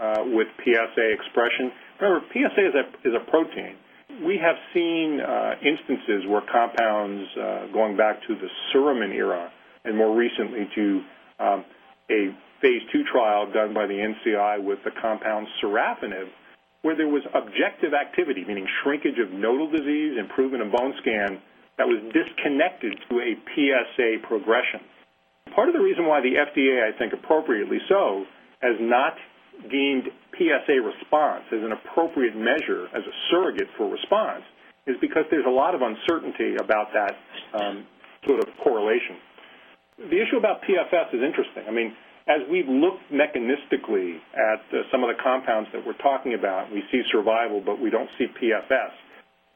[0.01, 1.73] uh, with PSA expression.
[2.01, 3.77] Remember, PSA is a, is a protein.
[4.25, 9.51] We have seen uh, instances where compounds uh, going back to the Suramin era
[9.85, 11.01] and more recently to
[11.39, 11.65] um,
[12.11, 16.29] a phase two trial done by the NCI with the compound sorafenib,
[16.83, 21.41] where there was objective activity, meaning shrinkage of nodal disease, improvement in bone scan,
[21.79, 24.81] that was disconnected to a PSA progression.
[25.55, 28.25] Part of the reason why the FDA, I think appropriately so,
[28.63, 29.15] has not
[29.71, 34.45] deemed PSA response as an appropriate measure as a surrogate for response
[34.87, 37.15] is because there's a lot of uncertainty about that
[37.53, 37.87] um,
[38.27, 39.17] sort of correlation.
[39.99, 41.65] the issue about PFS is interesting.
[41.69, 41.93] I mean,
[42.29, 46.83] as we look mechanistically at uh, some of the compounds that we're talking about, we
[46.93, 48.93] see survival, but we don't see PFS.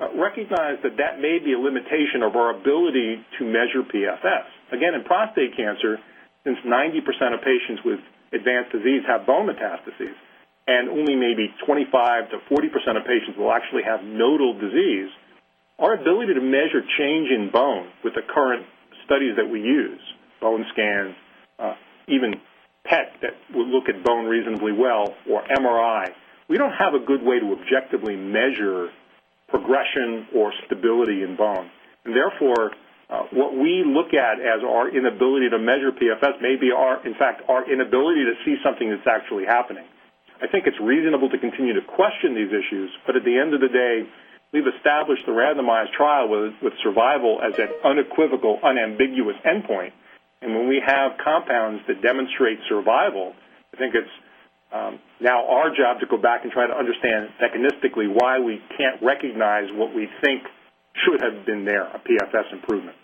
[0.00, 4.48] Uh, recognize that that may be a limitation of our ability to measure PFS.
[4.72, 5.98] Again, in prostate cancer,
[6.44, 7.00] since 90%
[7.34, 8.00] of patients with
[8.32, 10.14] advanced disease have bone metastases,
[10.66, 15.10] and only maybe 25 to 40% of patients will actually have nodal disease,
[15.78, 18.64] our ability to measure change in bone with the current
[19.04, 20.00] studies that we use,
[20.40, 21.14] bone scans,
[21.58, 21.74] uh,
[22.08, 22.34] even
[22.84, 26.08] PET that will look at bone reasonably well, or MRI,
[26.48, 28.90] we don't have a good way to objectively measure
[29.48, 31.70] progression or stability in bone.
[32.04, 32.72] And therefore,
[33.14, 37.14] uh, what we look at as our inability to measure PFS may be our, in
[37.14, 39.86] fact, our inability to see something that's actually happening.
[40.42, 43.60] I think it's reasonable to continue to question these issues, but at the end of
[43.62, 44.02] the day,
[44.52, 49.94] we've established the randomized trial with, with survival as an unequivocal, unambiguous endpoint.
[50.42, 53.32] And when we have compounds that demonstrate survival,
[53.72, 54.10] I think it's
[54.74, 58.98] um, now our job to go back and try to understand mechanistically why we can't
[59.00, 60.42] recognize what we think
[61.06, 62.96] should have been there, a PFS improvement.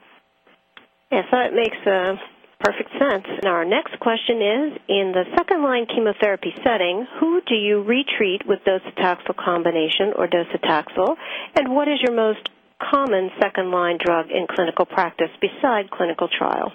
[1.10, 2.14] Yes, that makes uh,
[2.60, 3.26] perfect sense.
[3.42, 8.46] Now, our next question is In the second line chemotherapy setting, who do you retreat
[8.46, 11.16] with docetaxel combination or docetaxel?
[11.56, 12.48] And what is your most
[12.78, 16.72] common second line drug in clinical practice beside clinical trial?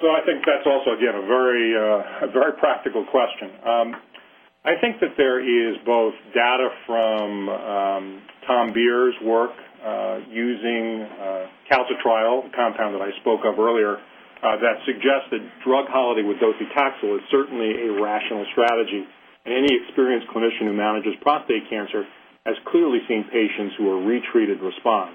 [0.00, 3.50] So I think that's also, again, a very, uh, a very practical question.
[3.64, 3.96] Um,
[4.64, 9.50] I think that there is both data from um, Tom Beer's work
[10.30, 13.98] using uh, calcitriol, the compound that I spoke of earlier,
[14.42, 19.06] uh, that suggests that drug holiday with docetaxel is certainly a rational strategy.
[19.46, 22.06] And any experienced clinician who manages prostate cancer
[22.46, 25.14] has clearly seen patients who are retreated respond.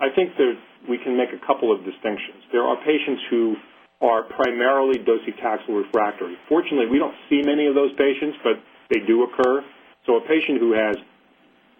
[0.00, 0.54] I think that
[0.88, 2.44] we can make a couple of distinctions.
[2.52, 3.56] There are patients who
[4.00, 6.36] are primarily docetaxel refractory.
[6.48, 9.64] Fortunately, we don't see many of those patients, but they do occur.
[10.06, 10.96] So a patient who has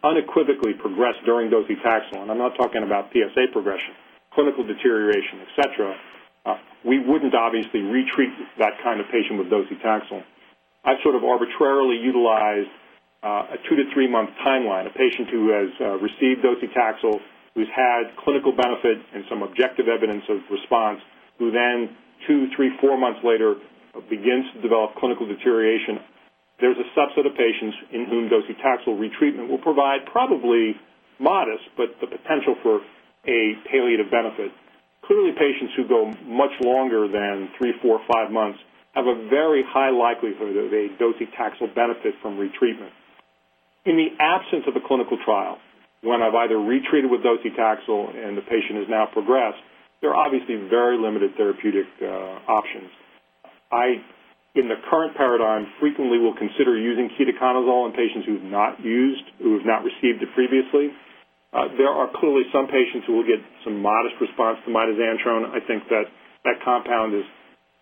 [0.05, 3.95] unequivocally progressed during docetaxel, and I'm not talking about PSA progression,
[4.35, 5.97] clinical deterioration, et cetera,
[6.47, 10.23] uh, we wouldn't obviously retreat that kind of patient with docetaxel.
[10.85, 12.71] I've sort of arbitrarily utilized
[13.23, 17.19] uh, a two to three month timeline, a patient who has uh, received docetaxel,
[17.55, 21.01] who's had clinical benefit and some objective evidence of response,
[21.39, 21.91] who then
[22.27, 23.57] two, three, four months later
[24.09, 25.99] begins to develop clinical deterioration.
[26.61, 30.75] There's a subset of patients in whom docetaxel retreatment will provide probably
[31.19, 32.81] modest, but the potential for
[33.27, 34.51] a palliative benefit
[35.09, 38.59] Clearly, patients who go much longer than three, four, five months
[38.93, 42.93] have a very high likelihood of a docetaxel benefit from retreatment.
[43.87, 45.57] In the absence of a clinical trial,
[46.03, 49.57] when I've either retreated with docetaxel and the patient has now progressed,
[50.03, 52.07] there are obviously very limited therapeutic uh,
[52.45, 52.91] options.
[53.73, 54.05] I,
[54.55, 59.25] in the current paradigm, frequently will consider using ketoconazole in patients who have not used,
[59.39, 60.91] who have not received it previously.
[61.53, 65.49] Uh, there are clearly some patients who will get some modest response to mitoxantrone.
[65.49, 66.09] I think that
[66.45, 67.25] that compound is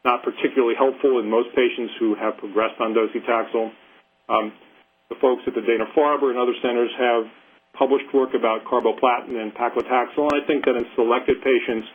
[0.06, 3.74] not particularly helpful in most patients who have progressed on docetaxel.
[4.30, 4.54] Um,
[5.10, 7.26] the folks at the Dana-Farber and other centers have
[7.74, 11.86] published work about carboplatin and paclitaxel, and I think that in selected patients,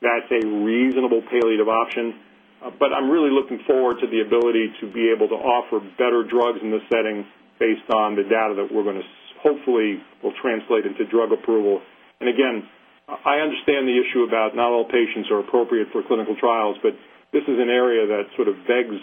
[0.00, 2.14] that's a reasonable palliative option.
[2.58, 6.26] Uh, but I'm really looking forward to the ability to be able to offer better
[6.26, 7.22] drugs in this setting
[7.58, 9.08] based on the data that we're going to
[9.42, 11.78] hopefully will translate into drug approval.
[12.18, 12.66] And again,
[13.06, 16.98] I understand the issue about not all patients are appropriate for clinical trials, but
[17.32, 18.98] this is an area that sort of begs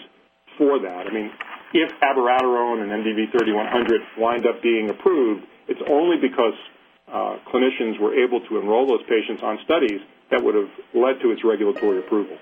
[0.60, 1.08] for that.
[1.08, 1.32] I mean,
[1.72, 6.54] if abiraterone and MDV3100 wind up being approved, it's only because
[7.08, 10.00] uh, clinicians were able to enroll those patients on studies
[10.30, 12.36] that would have led to its regulatory approval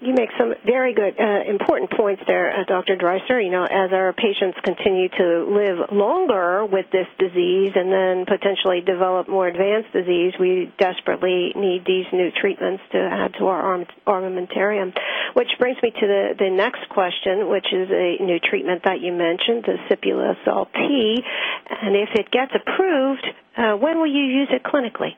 [0.00, 2.96] you make some very good, uh, important points there, uh, Dr.
[2.96, 3.40] Dreicer.
[3.40, 8.80] You know, as our patients continue to live longer with this disease and then potentially
[8.80, 14.92] develop more advanced disease, we desperately need these new treatments to add to our armamentarium.
[15.34, 19.12] Which brings me to the, the next question, which is a new treatment that you
[19.12, 21.22] mentioned, the Sipuleucel LP.
[21.70, 23.26] And if it gets approved,
[23.56, 25.14] uh, when will you use it clinically?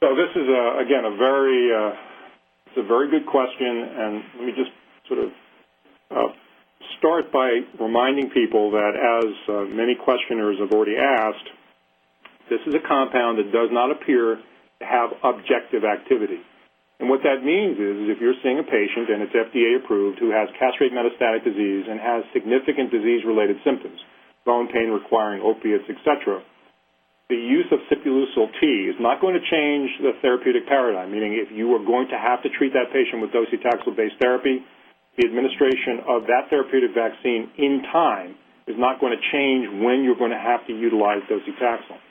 [0.00, 1.92] So this is, a, again, a very uh,
[2.70, 4.70] it's a very good question, and let me just
[5.10, 5.30] sort of
[6.14, 6.30] uh,
[6.98, 11.50] start by reminding people that, as uh, many questioners have already asked,
[12.46, 14.38] this is a compound that does not appear
[14.78, 16.38] to have objective activity.
[17.02, 20.30] And what that means is, if you're seeing a patient and it's FDA approved who
[20.30, 23.98] has castrate metastatic disease and has significant disease related symptoms,
[24.44, 26.44] bone pain requiring opiates, etc.,
[27.30, 31.54] the use of sipuleucel T is not going to change the therapeutic paradigm, meaning if
[31.54, 34.66] you are going to have to treat that patient with docetaxel-based therapy,
[35.14, 38.34] the administration of that therapeutic vaccine in time
[38.66, 42.02] is not going to change when you're going to have to utilize docetaxel.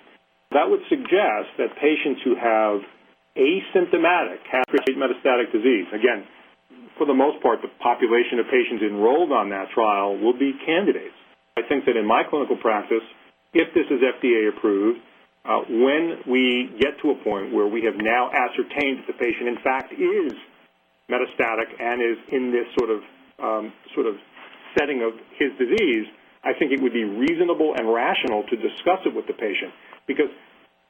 [0.56, 2.80] That would suggest that patients who have
[3.36, 6.24] asymptomatic castrate metastatic disease, again,
[6.98, 11.16] for the most part, the population of patients enrolled on that trial will be candidates.
[11.56, 13.04] I think that in my clinical practice,
[13.54, 15.00] if this is FDA approved,
[15.46, 19.48] uh, when we get to a point where we have now ascertained that the patient,
[19.48, 20.34] in fact, is
[21.10, 23.02] metastatic and is in this sort of
[23.40, 24.16] um, sort of
[24.78, 26.06] setting of his disease,
[26.44, 29.72] I think it would be reasonable and rational to discuss it with the patient
[30.08, 30.30] because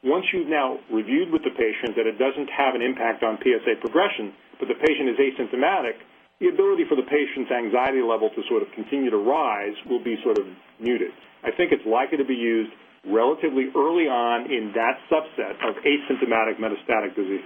[0.03, 3.83] once you've now reviewed with the patient that it doesn't have an impact on PSA
[3.83, 5.99] progression, but the patient is asymptomatic,
[6.39, 10.15] the ability for the patient's anxiety level to sort of continue to rise will be
[10.23, 10.47] sort of
[10.79, 11.11] muted.
[11.43, 12.71] I think it's likely to be used
[13.05, 17.45] relatively early on in that subset of asymptomatic metastatic disease.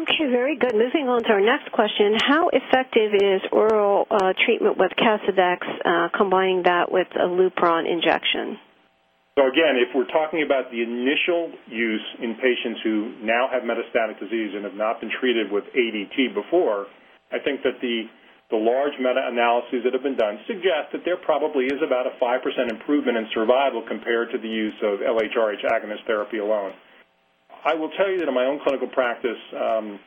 [0.00, 0.72] Okay, very good.
[0.72, 2.16] Moving on to our next question.
[2.16, 8.58] How effective is oral uh, treatment with Casodex, uh, combining that with a Lupron injection?
[9.36, 14.20] So again, if we're talking about the initial use in patients who now have metastatic
[14.20, 16.86] disease and have not been treated with ADT before,
[17.32, 18.08] I think that the
[18.52, 22.44] the large meta-analyses that have been done suggest that there probably is about a 5%
[22.68, 26.76] improvement in survival compared to the use of LHRH agonist therapy alone.
[27.64, 29.98] I will tell you that in my own clinical practice, um,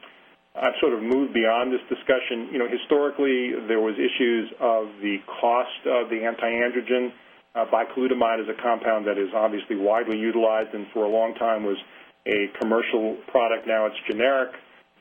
[0.53, 2.53] I've sort of moved beyond this discussion.
[2.53, 7.11] You know, historically, there was issues of the cost of the anti-androgen.
[7.57, 11.63] Uh, bicalutamide is a compound that is obviously widely utilized and for a long time
[11.63, 11.77] was
[12.27, 13.65] a commercial product.
[13.65, 14.53] Now it's generic.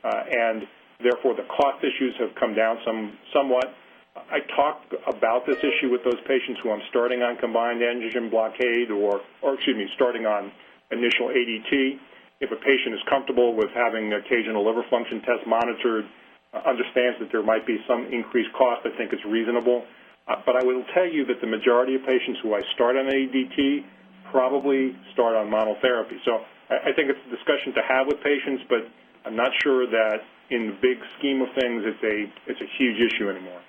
[0.03, 0.63] Uh, and
[1.01, 3.73] Therefore, the cost issues have come down some, somewhat.
[4.15, 8.89] I talked about this issue with those patients who I'm starting on combined androgen blockade
[8.89, 10.51] or, or excuse me, starting on
[10.91, 11.99] initial ADT.
[12.39, 16.07] If a patient is comfortable with having occasional liver function tests monitored,
[16.53, 19.83] uh, understands that there might be some increased cost, I think it's reasonable.
[20.27, 23.11] Uh, but I will tell you that the majority of patients who I start on
[23.11, 23.83] ADT
[24.31, 26.23] probably start on monotherapy.
[26.23, 26.39] So
[26.71, 28.87] I, I think it's a discussion to have with patients, but
[29.25, 32.97] I'm not sure that in the big scheme of things, it's a it's a huge
[33.01, 33.61] issue anymore.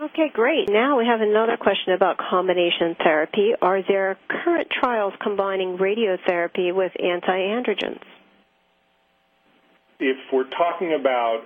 [0.00, 0.68] Okay, great.
[0.68, 3.52] Now we have another question about combination therapy.
[3.62, 8.02] Are there current trials combining radiotherapy with anti-androgens?
[10.00, 11.44] If we're talking about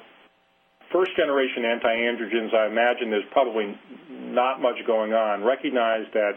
[0.90, 3.78] first generation anti-androgens, I imagine there's probably
[4.10, 5.44] not much going on.
[5.44, 6.32] Recognize that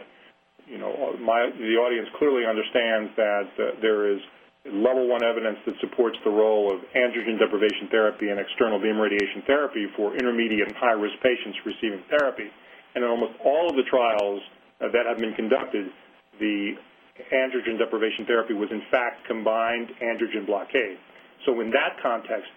[0.66, 4.20] you know my, the audience clearly understands that uh, there is
[4.64, 9.42] level one evidence that supports the role of androgen deprivation therapy and external beam radiation
[9.46, 12.46] therapy for intermediate and high-risk patients receiving therapy.
[12.94, 14.40] And in almost all of the trials
[14.78, 15.90] that have been conducted,
[16.38, 16.78] the
[17.34, 20.98] androgen deprivation therapy was in fact combined androgen blockade.
[21.44, 22.48] So in that context,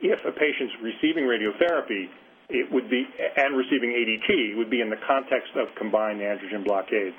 [0.00, 2.10] if a patient's receiving radiotherapy,
[2.50, 3.06] it would be,
[3.36, 7.14] and receiving ADT, would be in the context of combined androgen blockade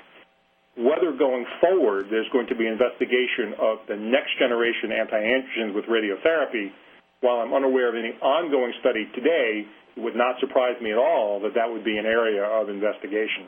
[0.76, 6.72] whether going forward there's going to be investigation of the next generation anti-androgens with radiotherapy,
[7.20, 9.66] while I'm unaware of any ongoing study today,
[9.96, 13.46] it would not surprise me at all that that would be an area of investigation.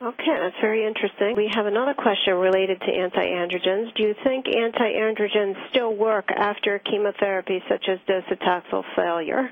[0.00, 1.34] Okay, that's very interesting.
[1.36, 3.94] We have another question related to anti-androgens.
[3.96, 9.50] Do you think anti-androgens still work after chemotherapy such as docetaxel failure?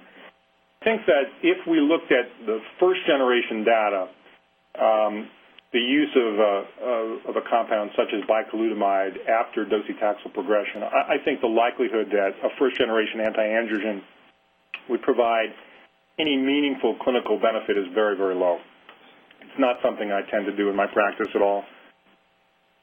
[0.82, 4.08] I think that if we looked at the first generation data,
[4.78, 5.30] um,
[5.74, 11.24] the use of, uh, of a compound such as bicalutamide after docetaxel progression, I, I
[11.26, 14.00] think the likelihood that a first-generation anti-androgen
[14.88, 15.50] would provide
[16.20, 18.62] any meaningful clinical benefit is very, very low.
[19.42, 21.64] It's not something I tend to do in my practice at all.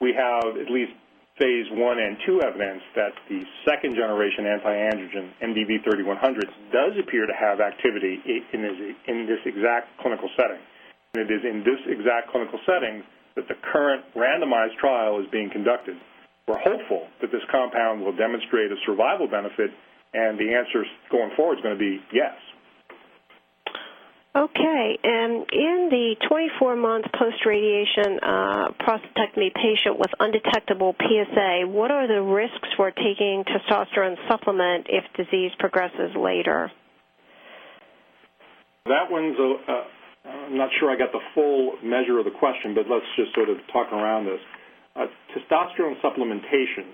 [0.02, 0.92] We have at least
[1.40, 6.44] phase one and two evidence that the second generation anti-androgen, MDV3100,
[6.76, 8.20] does appear to have activity
[8.52, 8.76] in this,
[9.08, 10.60] in this exact clinical setting.
[11.14, 13.04] It is in this exact clinical setting
[13.36, 15.98] that the current randomized trial is being conducted.
[16.48, 19.72] We're hopeful that this compound will demonstrate a survival benefit,
[20.14, 22.32] and the answer going forward is going to be yes.
[24.34, 32.22] Okay, and in the 24-month post-radiation uh, prostatectomy patient with undetectable PSA, what are the
[32.22, 36.72] risks for taking testosterone supplement if disease progresses later?
[38.86, 42.86] That one's a, I'm not sure I got the full measure of the question, but
[42.90, 44.42] let's just sort of talk around this.
[44.96, 46.94] Uh, testosterone supplementation,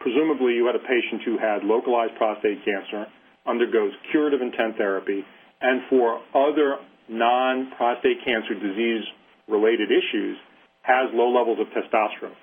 [0.00, 3.06] presumably you had a patient who had localized prostate cancer,
[3.46, 5.22] undergoes curative intent therapy,
[5.60, 6.78] and for other
[7.08, 9.04] non-prostate cancer disease
[9.48, 10.36] related issues
[10.82, 12.36] has low levels of testosterone.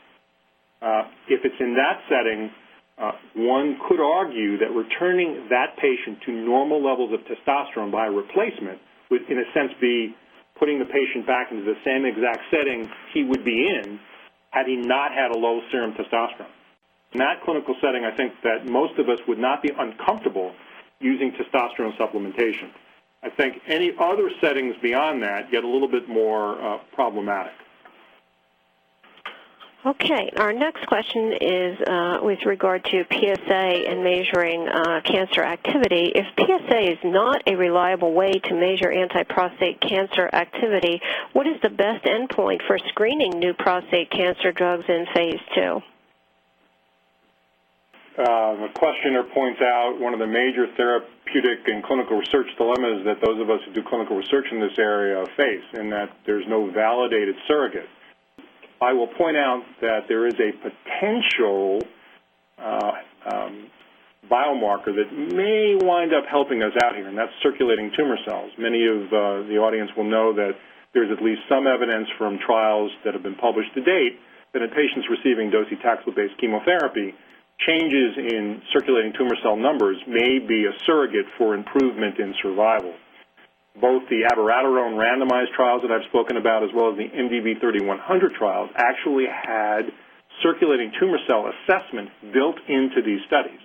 [0.81, 2.51] Uh, if it's in that setting,
[2.97, 8.79] uh, one could argue that returning that patient to normal levels of testosterone by replacement
[9.09, 10.15] would, in a sense, be
[10.57, 13.99] putting the patient back into the same exact setting he would be in
[14.51, 16.47] had he not had a low serum testosterone.
[17.11, 20.53] In that clinical setting, I think that most of us would not be uncomfortable
[20.99, 22.69] using testosterone supplementation.
[23.23, 27.53] I think any other settings beyond that get a little bit more uh, problematic.
[29.85, 30.31] Okay.
[30.37, 36.11] Our next question is uh, with regard to PSA and measuring uh, cancer activity.
[36.15, 40.99] If PSA is not a reliable way to measure anti-prostate cancer activity,
[41.33, 45.81] what is the best endpoint for screening new prostate cancer drugs in phase two?
[48.17, 53.21] Uh, the questioner points out one of the major therapeutic and clinical research dilemmas that
[53.21, 56.71] those of us who do clinical research in this area face, in that there's no
[56.71, 57.87] validated surrogate.
[58.85, 61.81] I will point out that there is a potential
[62.61, 62.91] uh,
[63.25, 63.65] um,
[64.29, 68.51] biomarker that may wind up helping us out here, and that's circulating tumor cells.
[68.59, 70.53] Many of uh, the audience will know that
[70.93, 74.21] there's at least some evidence from trials that have been published to date
[74.53, 77.13] that in patients receiving docetaxel-based chemotherapy,
[77.65, 82.93] changes in circulating tumor cell numbers may be a surrogate for improvement in survival.
[83.79, 88.69] Both the abiraterone randomized trials that I've spoken about as well as the MDV3100 trials
[88.75, 89.91] actually had
[90.41, 93.59] circulating tumor cell assessment built into these studies.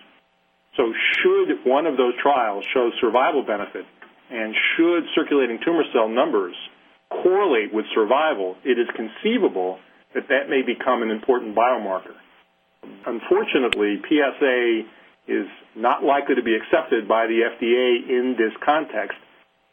[0.77, 0.93] So
[1.23, 3.87] should one of those trials show survival benefit
[4.31, 6.55] and should circulating tumor cell numbers
[7.11, 9.79] correlate with survival, it is conceivable
[10.15, 12.15] that that may become an important biomarker.
[13.07, 14.83] Unfortunately, PSA
[15.29, 15.47] is
[15.77, 19.19] not likely to be accepted by the FDA in this context.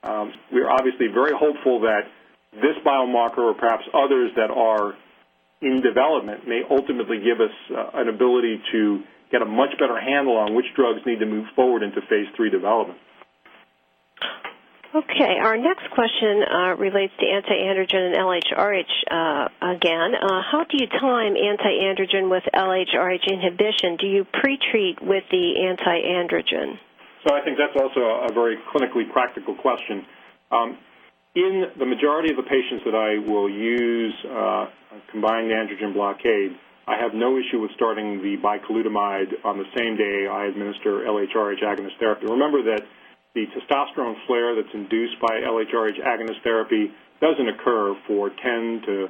[0.03, 2.07] Um, we're obviously very hopeful that
[2.53, 4.95] this biomarker or perhaps others that are
[5.61, 10.37] in development may ultimately give us uh, an ability to get a much better handle
[10.37, 12.99] on which drugs need to move forward into phase three development.
[14.95, 15.37] Okay.
[15.43, 20.15] Our next question uh, relates to anti-androgen and LHRH uh, again.
[20.15, 23.97] Uh, how do you time anti-androgen with LHRH inhibition?
[23.99, 26.79] Do you pre-treat with the anti-androgen?
[27.25, 30.05] So I think that's also a very clinically practical question.
[30.51, 30.77] Um,
[31.35, 34.65] in the majority of the patients that I will use uh,
[35.11, 36.57] combined androgen blockade,
[36.87, 41.61] I have no issue with starting the bicalutamide on the same day I administer LHRH
[41.61, 42.25] agonist therapy.
[42.25, 42.81] Remember that
[43.35, 46.89] the testosterone flare that's induced by LHRH agonist therapy
[47.19, 49.07] doesn't occur for 10 to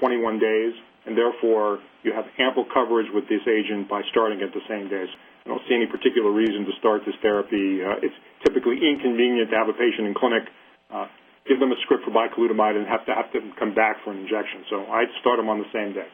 [0.00, 0.74] 21 days,
[1.06, 5.08] and therefore you have ample coverage with this agent by starting at the same days.
[5.44, 7.82] I don't see any particular reason to start this therapy.
[7.82, 8.14] Uh, it's
[8.46, 10.46] typically inconvenient to have a patient in clinic,
[10.90, 11.06] uh,
[11.48, 14.22] give them a script for bicalutamide, and have to have them come back for an
[14.22, 14.62] injection.
[14.70, 16.06] So I'd start them on the same day.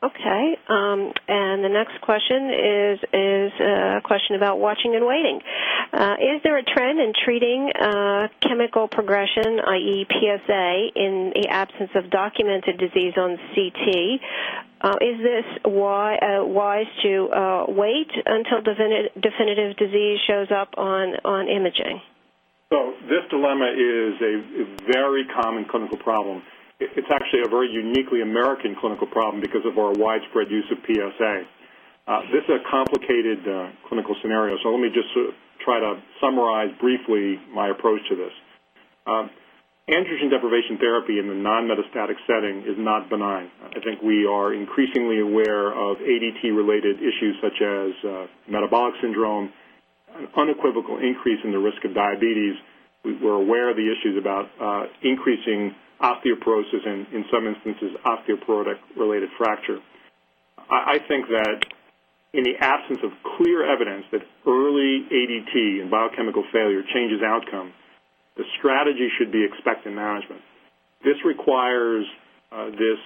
[0.00, 0.54] Okay.
[0.68, 5.40] Um, and the next question is is a question about watching and waiting.
[5.92, 11.90] Uh, is there a trend in treating uh, chemical progression, i.e., PSA, in the absence
[11.96, 14.20] of documented disease on CT?
[14.80, 21.14] Uh, is this why, uh, wise to uh, wait until definitive disease shows up on,
[21.24, 22.00] on imaging?
[22.70, 26.42] So this dilemma is a very common clinical problem
[26.80, 31.42] it's actually a very uniquely American clinical problem because of our widespread use of PSA.
[32.06, 36.00] Uh, this is a complicated uh, clinical scenario, so let me just uh, try to
[36.22, 38.32] summarize briefly my approach to this.
[39.88, 43.48] Androgen deprivation therapy in the non-metastatic setting is not benign.
[43.64, 49.48] I think we are increasingly aware of ADT-related issues such as uh, metabolic syndrome,
[50.14, 52.56] an unequivocal increase in the risk of diabetes.
[53.02, 59.78] We're aware of the issues about uh, increasing osteoporosis and, in some instances, osteoporotic-related fracture.
[60.68, 61.64] I, I think that
[62.34, 67.72] in the absence of clear evidence that early ADT and biochemical failure changes outcome,
[68.38, 70.40] the strategy should be expectant management.
[71.04, 72.06] This requires
[72.50, 73.02] uh, this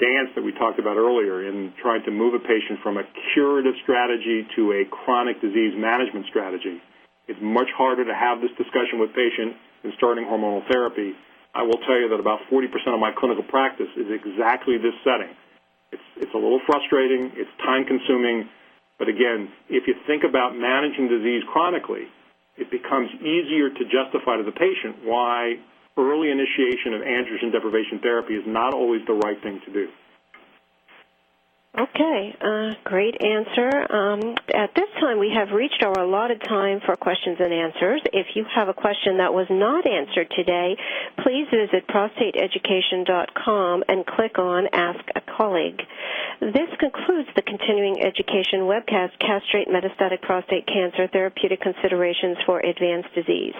[0.00, 3.04] dance that we talked about earlier in trying to move a patient from a
[3.34, 6.80] curative strategy to a chronic disease management strategy.
[7.28, 11.12] It's much harder to have this discussion with patients than starting hormonal therapy
[11.56, 15.32] I will tell you that about 40% of my clinical practice is exactly this setting.
[15.88, 18.52] It's, it's a little frustrating, it's time consuming,
[19.00, 22.12] but again, if you think about managing disease chronically,
[22.56, 25.54] it becomes easier to justify to the patient why
[25.98, 29.88] early initiation of androgen deprivation therapy is not always the right thing to do.
[31.78, 33.68] Okay, uh, great answer.
[33.92, 38.00] Um, at this time, we have reached our allotted time for questions and answers.
[38.14, 40.74] If you have a question that was not answered today,
[41.22, 45.82] please visit prostateeducation.com and click on Ask a Colleague.
[46.40, 53.54] This concludes the continuing education webcast, Castrate Metastatic Prostate Cancer Therapeutic Considerations for Advanced Disease.